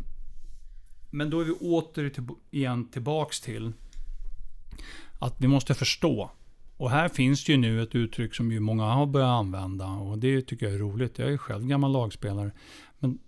Men 1.09 1.29
då 1.29 1.39
är 1.39 1.45
vi 1.45 1.51
återigen 1.51 2.85
tillbaks 2.85 3.41
till 3.41 3.73
att 5.19 5.35
vi 5.37 5.47
måste 5.47 5.73
förstå. 5.73 6.31
Och 6.77 6.91
här 6.91 7.09
finns 7.09 7.45
det 7.45 7.51
ju 7.51 7.57
nu 7.57 7.83
ett 7.83 7.95
uttryck 7.95 8.35
som 8.35 8.51
ju 8.51 8.59
många 8.59 8.83
har 8.83 9.05
börjat 9.05 9.27
använda 9.27 9.87
och 9.87 10.17
det 10.17 10.41
tycker 10.41 10.65
jag 10.65 10.75
är 10.75 10.79
roligt. 10.79 11.19
Jag 11.19 11.33
är 11.33 11.37
själv 11.37 11.67
gammal 11.67 11.91
lagspelare. 11.91 12.51
Men 12.99 13.19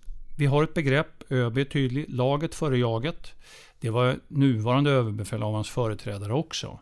vi 0.41 0.47
har 0.47 0.63
ett 0.63 0.73
begrepp, 0.73 1.32
ÖB 1.32 1.58
är 1.58 1.65
tydlig, 1.65 2.06
laget 2.10 2.56
före 2.56 2.77
jaget. 2.77 3.34
Det 3.80 3.89
var 3.89 4.19
nuvarande 4.27 4.91
överbefälhavarens 4.91 5.69
företrädare 5.69 6.34
också. 6.34 6.80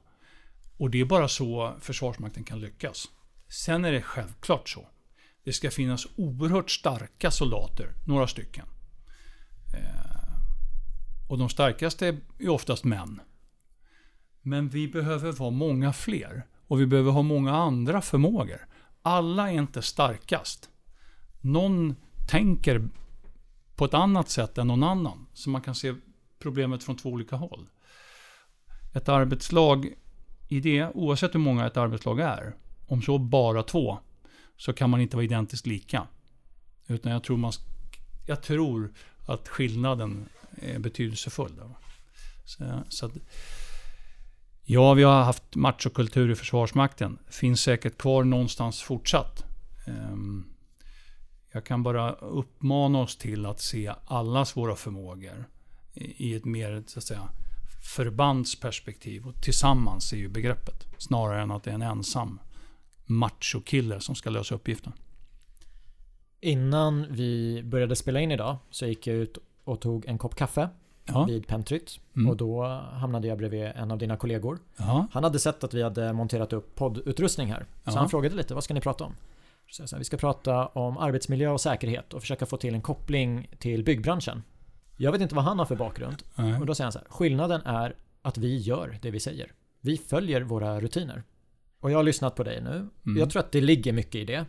Och 0.77 0.89
det 0.89 1.01
är 1.01 1.05
bara 1.05 1.27
så 1.27 1.73
Försvarsmakten 1.79 2.43
kan 2.43 2.59
lyckas. 2.59 3.07
Sen 3.47 3.85
är 3.85 3.91
det 3.91 4.01
självklart 4.01 4.69
så. 4.69 4.87
Det 5.43 5.53
ska 5.53 5.71
finnas 5.71 6.07
oerhört 6.15 6.71
starka 6.71 7.31
soldater, 7.31 7.93
några 8.07 8.27
stycken. 8.27 8.65
Eh, 9.75 11.29
och 11.29 11.37
de 11.37 11.49
starkaste 11.49 12.17
är 12.39 12.49
oftast 12.49 12.83
män. 12.83 13.21
Men 14.41 14.69
vi 14.69 14.87
behöver 14.87 15.31
vara 15.31 15.51
många 15.51 15.93
fler. 15.93 16.45
Och 16.67 16.81
vi 16.81 16.85
behöver 16.85 17.11
ha 17.11 17.21
många 17.21 17.55
andra 17.55 18.01
förmågor. 18.01 18.67
Alla 19.01 19.51
är 19.51 19.55
inte 19.55 19.81
starkast. 19.81 20.69
Någon 21.41 21.95
tänker 22.29 22.89
på 23.79 23.85
ett 23.85 23.93
annat 23.93 24.29
sätt 24.29 24.57
än 24.57 24.67
någon 24.67 24.83
annan. 24.83 25.27
Så 25.33 25.49
man 25.49 25.61
kan 25.61 25.75
se 25.75 25.95
problemet 26.39 26.83
från 26.83 26.97
två 26.97 27.09
olika 27.09 27.35
håll. 27.35 27.69
Ett 28.93 29.09
arbetslag 29.09 29.93
i 30.47 30.59
det, 30.59 30.91
oavsett 30.93 31.35
hur 31.35 31.39
många 31.39 31.67
ett 31.67 31.77
arbetslag 31.77 32.19
är, 32.19 32.55
om 32.87 33.01
så 33.01 33.17
bara 33.17 33.63
två, 33.63 33.99
så 34.57 34.73
kan 34.73 34.89
man 34.89 35.01
inte 35.01 35.15
vara 35.15 35.23
identiskt 35.23 35.67
lika. 35.67 36.07
Utan 36.87 37.11
jag 37.11 37.23
tror, 37.23 37.37
man, 37.37 37.51
jag 38.27 38.41
tror 38.41 38.93
att 39.25 39.47
skillnaden 39.47 40.29
är 40.51 40.79
betydelsefull. 40.79 41.61
Så, 42.45 42.83
så 42.89 43.05
att, 43.05 43.11
ja, 44.63 44.93
vi 44.93 45.03
har 45.03 45.23
haft 45.23 45.55
machokultur 45.55 46.31
i 46.31 46.35
Försvarsmakten. 46.35 47.17
Finns 47.27 47.61
säkert 47.61 47.97
kvar 47.97 48.23
någonstans 48.23 48.81
fortsatt. 48.81 49.43
Um, 49.87 50.58
jag 51.51 51.63
kan 51.63 51.83
bara 51.83 52.11
uppmana 52.11 52.99
oss 52.99 53.17
till 53.17 53.45
att 53.45 53.61
se 53.61 53.93
allas 54.05 54.57
våra 54.57 54.75
förmågor 54.75 55.45
i 55.93 56.35
ett 56.35 56.45
mer 56.45 56.83
så 56.87 56.99
att 56.99 57.05
säga, 57.05 57.29
förbandsperspektiv. 57.95 59.27
Och 59.27 59.41
tillsammans 59.41 60.13
är 60.13 60.17
ju 60.17 60.27
begreppet. 60.27 60.87
Snarare 60.97 61.41
än 61.41 61.51
att 61.51 61.63
det 61.63 61.69
är 61.71 61.75
en 61.75 61.81
ensam 61.81 62.39
machokille 63.05 63.99
som 63.99 64.15
ska 64.15 64.29
lösa 64.29 64.55
uppgiften. 64.55 64.93
Innan 66.41 67.05
vi 67.09 67.63
började 67.63 67.95
spela 67.95 68.19
in 68.19 68.31
idag 68.31 68.57
så 68.69 68.85
gick 68.85 69.07
jag 69.07 69.15
ut 69.15 69.37
och 69.63 69.81
tog 69.81 70.05
en 70.05 70.17
kopp 70.17 70.35
kaffe 70.35 70.69
ja. 71.05 71.25
vid 71.25 71.47
Pentryt. 71.47 71.99
Mm. 72.15 72.29
Och 72.29 72.37
då 72.37 72.63
hamnade 72.93 73.27
jag 73.27 73.37
bredvid 73.37 73.63
en 73.63 73.91
av 73.91 73.97
dina 73.97 74.17
kollegor. 74.17 74.59
Ja. 74.77 75.07
Han 75.11 75.23
hade 75.23 75.39
sett 75.39 75.63
att 75.63 75.73
vi 75.73 75.83
hade 75.83 76.13
monterat 76.13 76.53
upp 76.53 76.75
poddutrustning 76.75 77.51
här. 77.51 77.65
Så 77.83 77.91
ja. 77.91 77.99
han 77.99 78.09
frågade 78.09 78.35
lite, 78.35 78.53
vad 78.53 78.63
ska 78.63 78.73
ni 78.73 78.81
prata 78.81 79.03
om? 79.03 79.15
Så 79.69 79.83
här, 79.91 79.97
vi 79.97 80.03
ska 80.03 80.17
prata 80.17 80.65
om 80.65 80.97
arbetsmiljö 80.97 81.49
och 81.49 81.61
säkerhet 81.61 82.13
och 82.13 82.21
försöka 82.21 82.45
få 82.45 82.57
till 82.57 82.73
en 82.73 82.81
koppling 82.81 83.49
till 83.59 83.83
byggbranschen. 83.83 84.43
Jag 84.97 85.11
vet 85.11 85.21
inte 85.21 85.35
vad 85.35 85.43
han 85.43 85.59
har 85.59 85.65
för 85.65 85.75
bakgrund. 85.75 86.23
Och 86.59 86.65
då 86.65 86.75
säger 86.75 86.85
han 86.85 86.91
så 86.91 86.99
här, 86.99 87.07
skillnaden 87.09 87.61
är 87.65 87.95
att 88.21 88.37
vi 88.37 88.57
gör 88.57 88.99
det 89.01 89.11
vi 89.11 89.19
säger. 89.19 89.51
Vi 89.81 89.97
följer 89.97 90.41
våra 90.41 90.79
rutiner. 90.79 91.23
Och 91.79 91.91
jag 91.91 91.97
har 91.97 92.03
lyssnat 92.03 92.35
på 92.35 92.43
dig 92.43 92.61
nu. 92.61 92.75
Mm. 93.05 93.19
Jag 93.19 93.29
tror 93.29 93.39
att 93.39 93.51
det 93.51 93.61
ligger 93.61 93.93
mycket 93.93 94.15
i 94.15 94.25
det. 94.25 94.45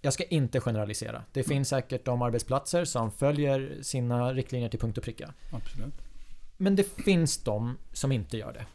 Jag 0.00 0.12
ska 0.12 0.24
inte 0.24 0.60
generalisera. 0.60 1.24
Det 1.32 1.40
mm. 1.40 1.48
finns 1.48 1.68
säkert 1.68 2.04
de 2.04 2.22
arbetsplatser 2.22 2.84
som 2.84 3.10
följer 3.10 3.78
sina 3.82 4.32
riktlinjer 4.32 4.68
till 4.68 4.80
punkt 4.80 4.98
och 4.98 5.04
pricka. 5.04 5.34
Absolut. 5.52 5.94
Men 6.56 6.76
det 6.76 6.84
finns 7.04 7.44
de 7.44 7.78
som 7.92 8.12
inte 8.12 8.36
gör 8.36 8.52
det. 8.52 8.66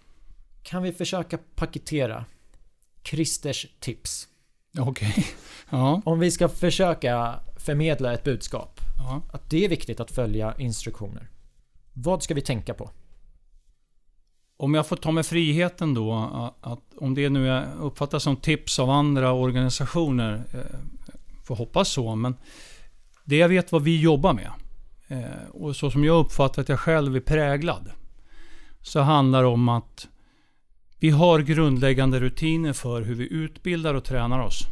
Kan 0.63 0.84
vi 0.84 0.93
försöka 0.93 1.39
paketera 1.56 2.25
Christers 3.04 3.67
tips? 3.80 4.27
Okej. 4.80 5.10
Okay. 5.10 5.24
Ja. 5.74 6.02
Om 6.06 6.20
vi 6.20 6.32
ska 6.32 6.50
försöka 6.50 7.40
förmedla 7.58 8.14
ett 8.14 8.24
budskap. 8.24 8.80
Ja. 8.98 9.22
Att 9.34 9.50
det 9.50 9.66
är 9.66 9.70
viktigt 9.70 10.00
att 10.00 10.12
följa 10.12 10.56
instruktioner. 10.58 11.30
Vad 11.94 12.24
ska 12.24 12.34
vi 12.34 12.42
tänka 12.42 12.74
på? 12.74 12.90
Om 14.58 14.74
jag 14.74 14.88
får 14.88 14.96
ta 14.96 15.12
mig 15.12 15.24
friheten 15.24 15.94
då, 15.94 16.14
att 16.62 16.98
om 16.98 17.16
det 17.16 17.30
nu 17.30 17.64
uppfattas 17.80 18.24
som 18.24 18.36
tips 18.36 18.80
av 18.80 18.90
andra 18.90 19.32
organisationer, 19.32 20.44
eh, 20.54 20.80
får 21.44 21.56
hoppas 21.56 21.90
så, 21.90 22.16
men 22.16 22.36
det 23.24 23.38
jag 23.38 23.50
vet 23.50 23.72
vad 23.72 23.84
vi 23.84 24.02
jobbar 24.02 24.34
med, 24.34 24.52
eh, 25.08 25.50
och 25.52 25.76
så 25.76 25.92
som 25.92 26.04
jag 26.04 26.20
uppfattar 26.26 26.62
att 26.62 26.70
jag 26.70 26.80
själv 26.80 27.16
är 27.16 27.20
präglad, 27.20 27.92
så 28.82 29.00
handlar 29.00 29.42
det 29.42 29.48
om 29.48 29.70
att 29.70 30.08
vi 31.02 31.10
har 31.10 31.40
grundläggande 31.40 32.20
rutiner 32.20 32.74
för 32.74 33.02
hur 33.02 33.16
vi 33.16 33.34
utbildar 33.34 33.94
och 33.94 34.04
tränar 34.04 34.40
oss. 34.40 34.68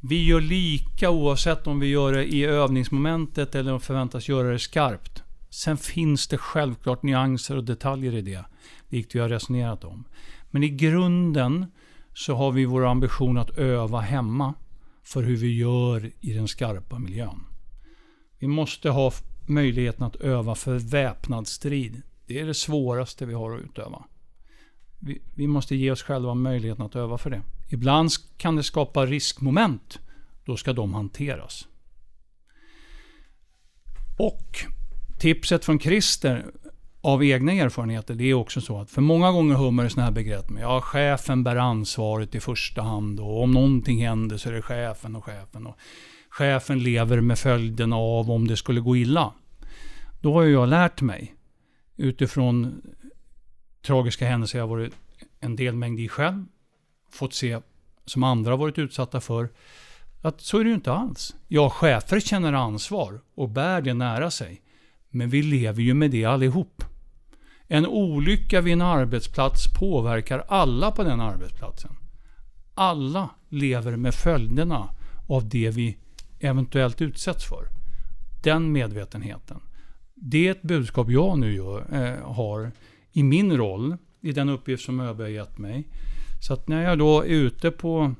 Vi 0.00 0.24
gör 0.24 0.40
lika 0.40 1.10
oavsett 1.10 1.66
om 1.66 1.80
vi 1.80 1.86
gör 1.86 2.12
det 2.12 2.34
i 2.34 2.44
övningsmomentet 2.44 3.54
eller 3.54 3.78
förväntas 3.78 4.28
göra 4.28 4.48
det 4.48 4.58
skarpt. 4.58 5.22
Sen 5.50 5.76
finns 5.76 6.28
det 6.28 6.38
självklart 6.38 7.02
nyanser 7.02 7.56
och 7.56 7.64
detaljer 7.64 8.14
i 8.14 8.22
det, 8.22 8.44
likt 8.88 9.14
vi 9.14 9.18
har 9.18 9.28
resonerat 9.28 9.84
om. 9.84 10.04
Men 10.50 10.62
i 10.62 10.68
grunden 10.68 11.66
så 12.14 12.34
har 12.34 12.52
vi 12.52 12.64
vår 12.64 12.86
ambition 12.86 13.38
att 13.38 13.58
öva 13.58 14.00
hemma 14.00 14.54
för 15.02 15.22
hur 15.22 15.36
vi 15.36 15.56
gör 15.56 16.10
i 16.20 16.32
den 16.32 16.48
skarpa 16.48 16.98
miljön. 16.98 17.40
Vi 18.38 18.46
måste 18.46 18.90
ha 18.90 19.12
möjligheten 19.46 20.02
att 20.02 20.16
öva 20.16 20.54
för 20.54 20.78
väpnad 20.78 21.46
strid. 21.46 22.02
Det 22.26 22.40
är 22.40 22.46
det 22.46 22.54
svåraste 22.54 23.26
vi 23.26 23.34
har 23.34 23.56
att 23.56 23.62
utöva. 23.64 24.04
Vi, 25.06 25.22
vi 25.34 25.46
måste 25.46 25.76
ge 25.76 25.90
oss 25.90 26.02
själva 26.02 26.34
möjligheten 26.34 26.84
att 26.84 26.96
öva 26.96 27.18
för 27.18 27.30
det. 27.30 27.42
Ibland 27.68 28.10
kan 28.36 28.56
det 28.56 28.62
skapa 28.62 29.06
riskmoment. 29.06 29.98
Då 30.44 30.56
ska 30.56 30.72
de 30.72 30.94
hanteras. 30.94 31.68
Och 34.18 34.64
tipset 35.18 35.64
från 35.64 35.78
Christer 35.78 36.46
av 37.00 37.24
egna 37.24 37.52
erfarenheter, 37.52 38.14
det 38.14 38.24
är 38.24 38.34
också 38.34 38.60
så 38.60 38.80
att 38.80 38.90
för 38.90 39.02
många 39.02 39.32
gånger 39.32 39.54
hör 39.54 39.70
man 39.70 39.90
sådana 39.90 40.04
här 40.04 40.12
begrepp 40.12 40.50
med 40.50 40.62
ja, 40.62 40.80
chefen 40.80 41.44
bär 41.44 41.56
ansvaret 41.56 42.34
i 42.34 42.40
första 42.40 42.82
hand 42.82 43.20
och 43.20 43.42
om 43.42 43.50
någonting 43.50 44.06
händer 44.06 44.36
så 44.36 44.48
är 44.48 44.52
det 44.52 44.62
chefen 44.62 45.16
och 45.16 45.24
chefen. 45.24 45.66
Och 45.66 45.78
chefen 46.28 46.78
lever 46.78 47.20
med 47.20 47.38
följderna 47.38 47.96
av 47.96 48.30
om 48.30 48.46
det 48.46 48.56
skulle 48.56 48.80
gå 48.80 48.96
illa. 48.96 49.32
Då 50.20 50.34
har 50.34 50.42
jag 50.42 50.68
lärt 50.68 51.00
mig 51.00 51.34
utifrån 51.96 52.82
tragiska 53.84 54.26
händelser 54.26 54.58
jag 54.58 54.66
varit 54.66 54.94
en 55.40 55.56
del 55.56 55.74
mängd 55.74 56.00
i 56.00 56.08
själv, 56.08 56.44
fått 57.10 57.34
se 57.34 57.60
som 58.04 58.22
andra 58.22 58.56
varit 58.56 58.78
utsatta 58.78 59.20
för, 59.20 59.48
att 60.22 60.40
så 60.40 60.58
är 60.58 60.64
det 60.64 60.68
ju 60.68 60.74
inte 60.74 60.92
alls. 60.92 61.34
Ja, 61.48 61.70
chefer 61.70 62.20
känner 62.20 62.52
ansvar 62.52 63.20
och 63.34 63.48
bär 63.48 63.82
det 63.82 63.94
nära 63.94 64.30
sig. 64.30 64.62
Men 65.10 65.30
vi 65.30 65.42
lever 65.42 65.82
ju 65.82 65.94
med 65.94 66.10
det 66.10 66.24
allihop. 66.24 66.84
En 67.68 67.86
olycka 67.86 68.60
vid 68.60 68.72
en 68.72 68.80
arbetsplats 68.80 69.74
påverkar 69.78 70.44
alla 70.48 70.90
på 70.90 71.02
den 71.02 71.20
arbetsplatsen. 71.20 71.96
Alla 72.74 73.30
lever 73.48 73.96
med 73.96 74.14
följderna 74.14 74.88
av 75.28 75.48
det 75.48 75.70
vi 75.70 75.96
eventuellt 76.40 77.02
utsätts 77.02 77.44
för. 77.44 77.68
Den 78.42 78.72
medvetenheten. 78.72 79.60
Det 80.14 80.46
är 80.46 80.50
ett 80.50 80.62
budskap 80.62 81.10
jag 81.10 81.38
nu 81.38 81.54
gör, 81.54 81.86
eh, 81.92 82.34
har 82.34 82.72
i 83.14 83.22
min 83.22 83.56
roll, 83.56 83.96
i 84.20 84.32
den 84.32 84.48
uppgift 84.48 84.84
som 84.84 85.00
ÖB 85.00 85.20
har 85.20 85.28
gett 85.28 85.58
mig. 85.58 85.88
Så 86.40 86.54
att 86.54 86.68
när 86.68 86.82
jag 86.82 86.98
då 86.98 87.20
är 87.20 87.28
ute 87.28 87.70
på 87.70 88.14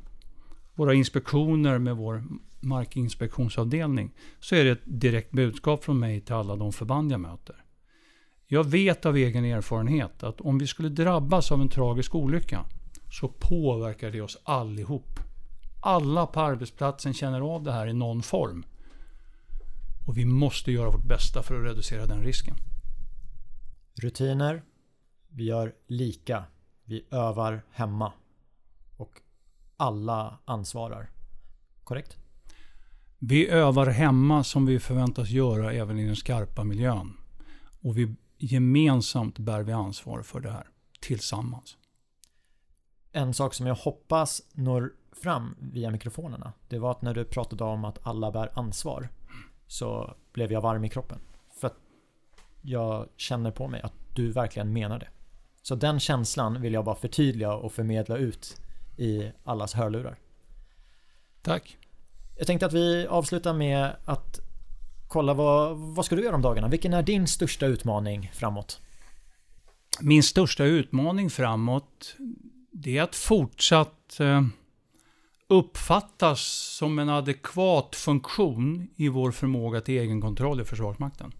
våra 0.75 0.95
inspektioner 0.95 1.79
med 1.79 1.97
vår 1.97 2.25
markinspektionsavdelning 2.61 4.11
så 4.41 4.55
är 4.55 4.65
det 4.65 4.71
ett 4.71 4.83
direkt 4.85 5.31
budskap 5.31 5.85
från 5.85 5.99
mig 5.99 6.21
till 6.21 6.35
alla 6.35 6.57
de 6.57 6.73
förband 6.73 7.13
jag 7.13 7.21
möter. 7.21 7.57
Jag 8.47 8.65
vet 8.65 9.07
av 9.07 9.17
egen 9.17 9.45
erfarenhet 9.45 10.23
att 10.23 10.41
om 10.41 10.59
vi 10.59 10.67
skulle 10.67 10.89
drabbas 10.89 11.53
av 11.53 11.61
en 11.61 11.69
tragisk 11.69 12.15
olycka 12.15 12.65
så 13.11 13.29
påverkar 13.29 14.11
det 14.11 14.21
oss 14.21 14.39
allihop. 14.45 15.21
Alla 15.83 16.27
på 16.27 16.41
arbetsplatsen 16.41 17.15
känner 17.15 17.41
av 17.41 17.63
det 17.63 17.73
här 17.73 17.87
i 17.87 17.93
någon 17.93 18.23
form. 18.23 18.65
Och 20.07 20.19
vi 20.19 20.25
måste 20.25 20.73
göra 20.73 20.91
vårt 20.91 21.09
bästa 21.09 21.43
för 21.43 21.61
att 21.61 21.71
reducera 21.71 22.07
den 22.07 22.23
risken. 22.23 22.57
Rutiner. 24.03 24.63
Vi 25.37 25.45
gör 25.45 25.75
lika. 25.87 26.45
Vi 26.85 27.07
övar 27.11 27.63
hemma. 27.71 28.13
Och 28.97 29.21
alla 29.77 30.39
ansvarar. 30.45 31.11
Korrekt? 31.85 32.17
Vi 33.19 33.49
övar 33.49 33.87
hemma 33.87 34.45
som 34.45 34.67
vi 34.67 34.81
förväntas 34.81 35.29
göra 35.29 35.73
även 35.73 35.99
i 35.99 36.07
den 36.07 36.17
skarpa 36.17 36.65
miljön. 36.65 37.17
Och 37.83 37.99
vi 37.99 38.15
gemensamt 38.39 39.39
bär 39.39 39.63
vi 39.63 39.73
ansvar 39.73 40.23
för 40.23 40.41
det 40.41 40.51
här. 40.51 40.69
Tillsammans. 41.01 41.77
En 43.13 43.35
sak 43.35 43.55
som 43.55 43.67
jag 43.67 43.75
hoppas 43.75 44.43
når 44.53 44.93
fram 45.13 45.57
via 45.59 45.91
mikrofonerna. 45.91 46.53
Det 46.69 46.79
var 46.79 46.91
att 46.91 47.03
när 47.03 47.15
du 47.15 47.25
pratade 47.25 47.65
om 47.65 47.85
att 47.85 48.07
alla 48.07 48.31
bär 48.31 48.59
ansvar. 48.59 49.09
Så 49.67 50.17
blev 50.33 50.53
jag 50.53 50.61
varm 50.61 50.85
i 50.85 50.89
kroppen. 50.89 51.19
För 51.61 51.67
att 51.67 51.77
jag 52.63 53.09
känner 53.17 53.51
på 53.51 53.69
mig 53.69 53.81
att 53.81 53.95
du 54.15 54.33
verkligen 54.33 54.73
menar 54.73 54.99
det. 54.99 55.09
Så 55.67 55.75
den 55.75 56.01
känslan 56.01 56.63
vill 56.63 56.73
jag 56.73 56.85
bara 56.85 56.95
förtydliga 56.95 57.53
och 57.53 57.73
förmedla 57.73 58.17
ut 58.17 58.61
i 58.97 59.33
allas 59.45 59.75
hörlurar. 59.75 60.19
Tack. 61.43 61.79
Jag 62.37 62.47
tänkte 62.47 62.67
att 62.67 62.73
vi 62.73 63.07
avslutar 63.07 63.55
med 63.55 63.97
att 64.05 64.41
kolla 65.09 65.35
vad, 65.35 65.77
vad 65.77 66.05
ska 66.05 66.17
du 66.17 66.25
göra 66.25 66.35
om 66.35 66.43
dagarna? 66.43 66.69
Vilken 66.69 66.95
är 66.95 67.03
din 67.03 67.27
största 67.27 67.67
utmaning 67.67 68.31
framåt? 68.35 68.81
Min 70.01 70.23
största 70.23 70.65
utmaning 70.65 71.31
framåt 71.31 72.17
det 72.73 72.99
är 72.99 73.03
att 73.03 73.17
fortsatt 73.17 74.21
eh, 74.21 74.43
uppfattas 75.49 76.41
som 76.79 76.99
en 76.99 77.09
adekvat 77.09 77.97
funktion 77.97 78.89
i 78.97 79.09
vår 79.09 79.33
förmåga 79.33 79.81
till 79.81 79.99
egenkontroll 79.99 80.61
i 80.61 80.65
Försvarsmakten. 80.65 81.33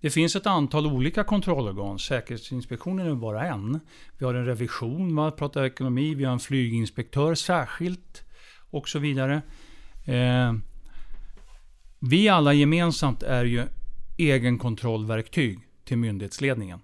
Det 0.00 0.10
finns 0.10 0.36
ett 0.36 0.46
antal 0.46 0.86
olika 0.86 1.24
kontrollorgan. 1.24 1.98
Säkerhetsinspektionen 1.98 3.06
är 3.06 3.14
bara 3.14 3.46
en. 3.46 3.80
Vi 4.18 4.24
har 4.24 4.34
en 4.34 4.46
revision, 4.46 5.14
man 5.14 5.32
pratar 5.32 5.64
ekonomi, 5.64 6.14
vi 6.14 6.24
har 6.24 6.32
en 6.32 6.38
flyginspektör 6.38 7.34
särskilt 7.34 8.22
och 8.70 8.88
så 8.88 8.98
vidare. 8.98 9.42
Eh, 10.04 10.54
vi 11.98 12.28
alla 12.28 12.52
gemensamt 12.52 13.22
är 13.22 13.44
ju 13.44 13.66
egenkontrollverktyg 14.18 15.58
till 15.84 15.98
myndighetsledningen. 15.98 16.80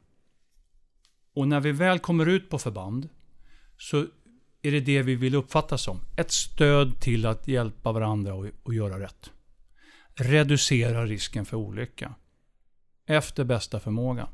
Och 1.34 1.48
när 1.48 1.60
vi 1.60 1.72
väl 1.72 1.98
kommer 1.98 2.26
ut 2.26 2.50
på 2.50 2.58
förband 2.58 3.08
så 3.78 4.06
är 4.62 4.72
det 4.72 4.80
det 4.80 5.02
vi 5.02 5.14
vill 5.14 5.34
uppfatta 5.34 5.78
som. 5.78 6.00
Ett 6.16 6.30
stöd 6.30 7.00
till 7.00 7.26
att 7.26 7.48
hjälpa 7.48 7.92
varandra 7.92 8.34
och, 8.34 8.46
och 8.62 8.74
göra 8.74 9.00
rätt. 9.00 9.30
Reducera 10.14 11.06
risken 11.06 11.44
för 11.44 11.56
olycka. 11.56 12.14
Efter 13.12 13.44
bästa 13.44 13.80
förmåga. 13.80 14.28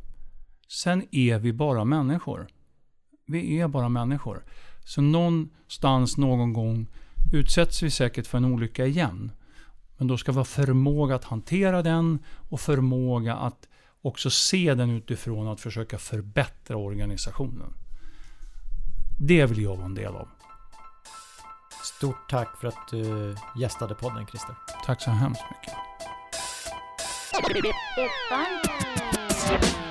Sen 0.69 1.07
är 1.13 1.39
vi 1.39 1.53
bara 1.53 1.85
människor. 1.85 2.47
Vi 3.27 3.61
är 3.61 3.69
bara 3.69 3.89
människor. 3.89 4.45
Så 4.85 5.01
någonstans, 5.01 6.17
någon 6.17 6.53
gång 6.53 6.87
utsätts 7.33 7.83
vi 7.83 7.91
säkert 7.91 8.27
för 8.27 8.39
en 8.39 8.45
olycka 8.45 8.87
igen. 8.87 9.33
Men 9.97 10.07
då 10.07 10.17
ska 10.17 10.33
vi 10.33 10.39
ha 10.39 10.45
förmåga 10.45 11.15
att 11.15 11.25
hantera 11.25 11.83
den 11.83 12.19
och 12.51 12.61
förmåga 12.61 13.35
att 13.35 13.69
också 14.03 14.31
se 14.31 14.75
den 14.75 14.91
utifrån 14.91 15.49
att 15.49 15.61
försöka 15.61 15.99
förbättra 15.99 16.77
organisationen. 16.77 17.75
Det 19.21 19.47
vill 19.47 19.63
jag 19.63 19.77
vara 19.77 19.87
en 19.87 19.95
del 19.95 20.17
av. 20.17 20.29
Stort 21.83 22.31
tack 22.31 22.61
för 22.61 22.69
att 22.69 22.89
du 22.91 23.35
gästade 23.61 23.95
podden 23.95 24.27
Christer. 24.27 24.55
Tack 24.87 25.03
så 25.03 25.11
hemskt 25.11 25.45
mycket. 25.51 25.75
It's 28.01 28.15
bom. 28.31 29.88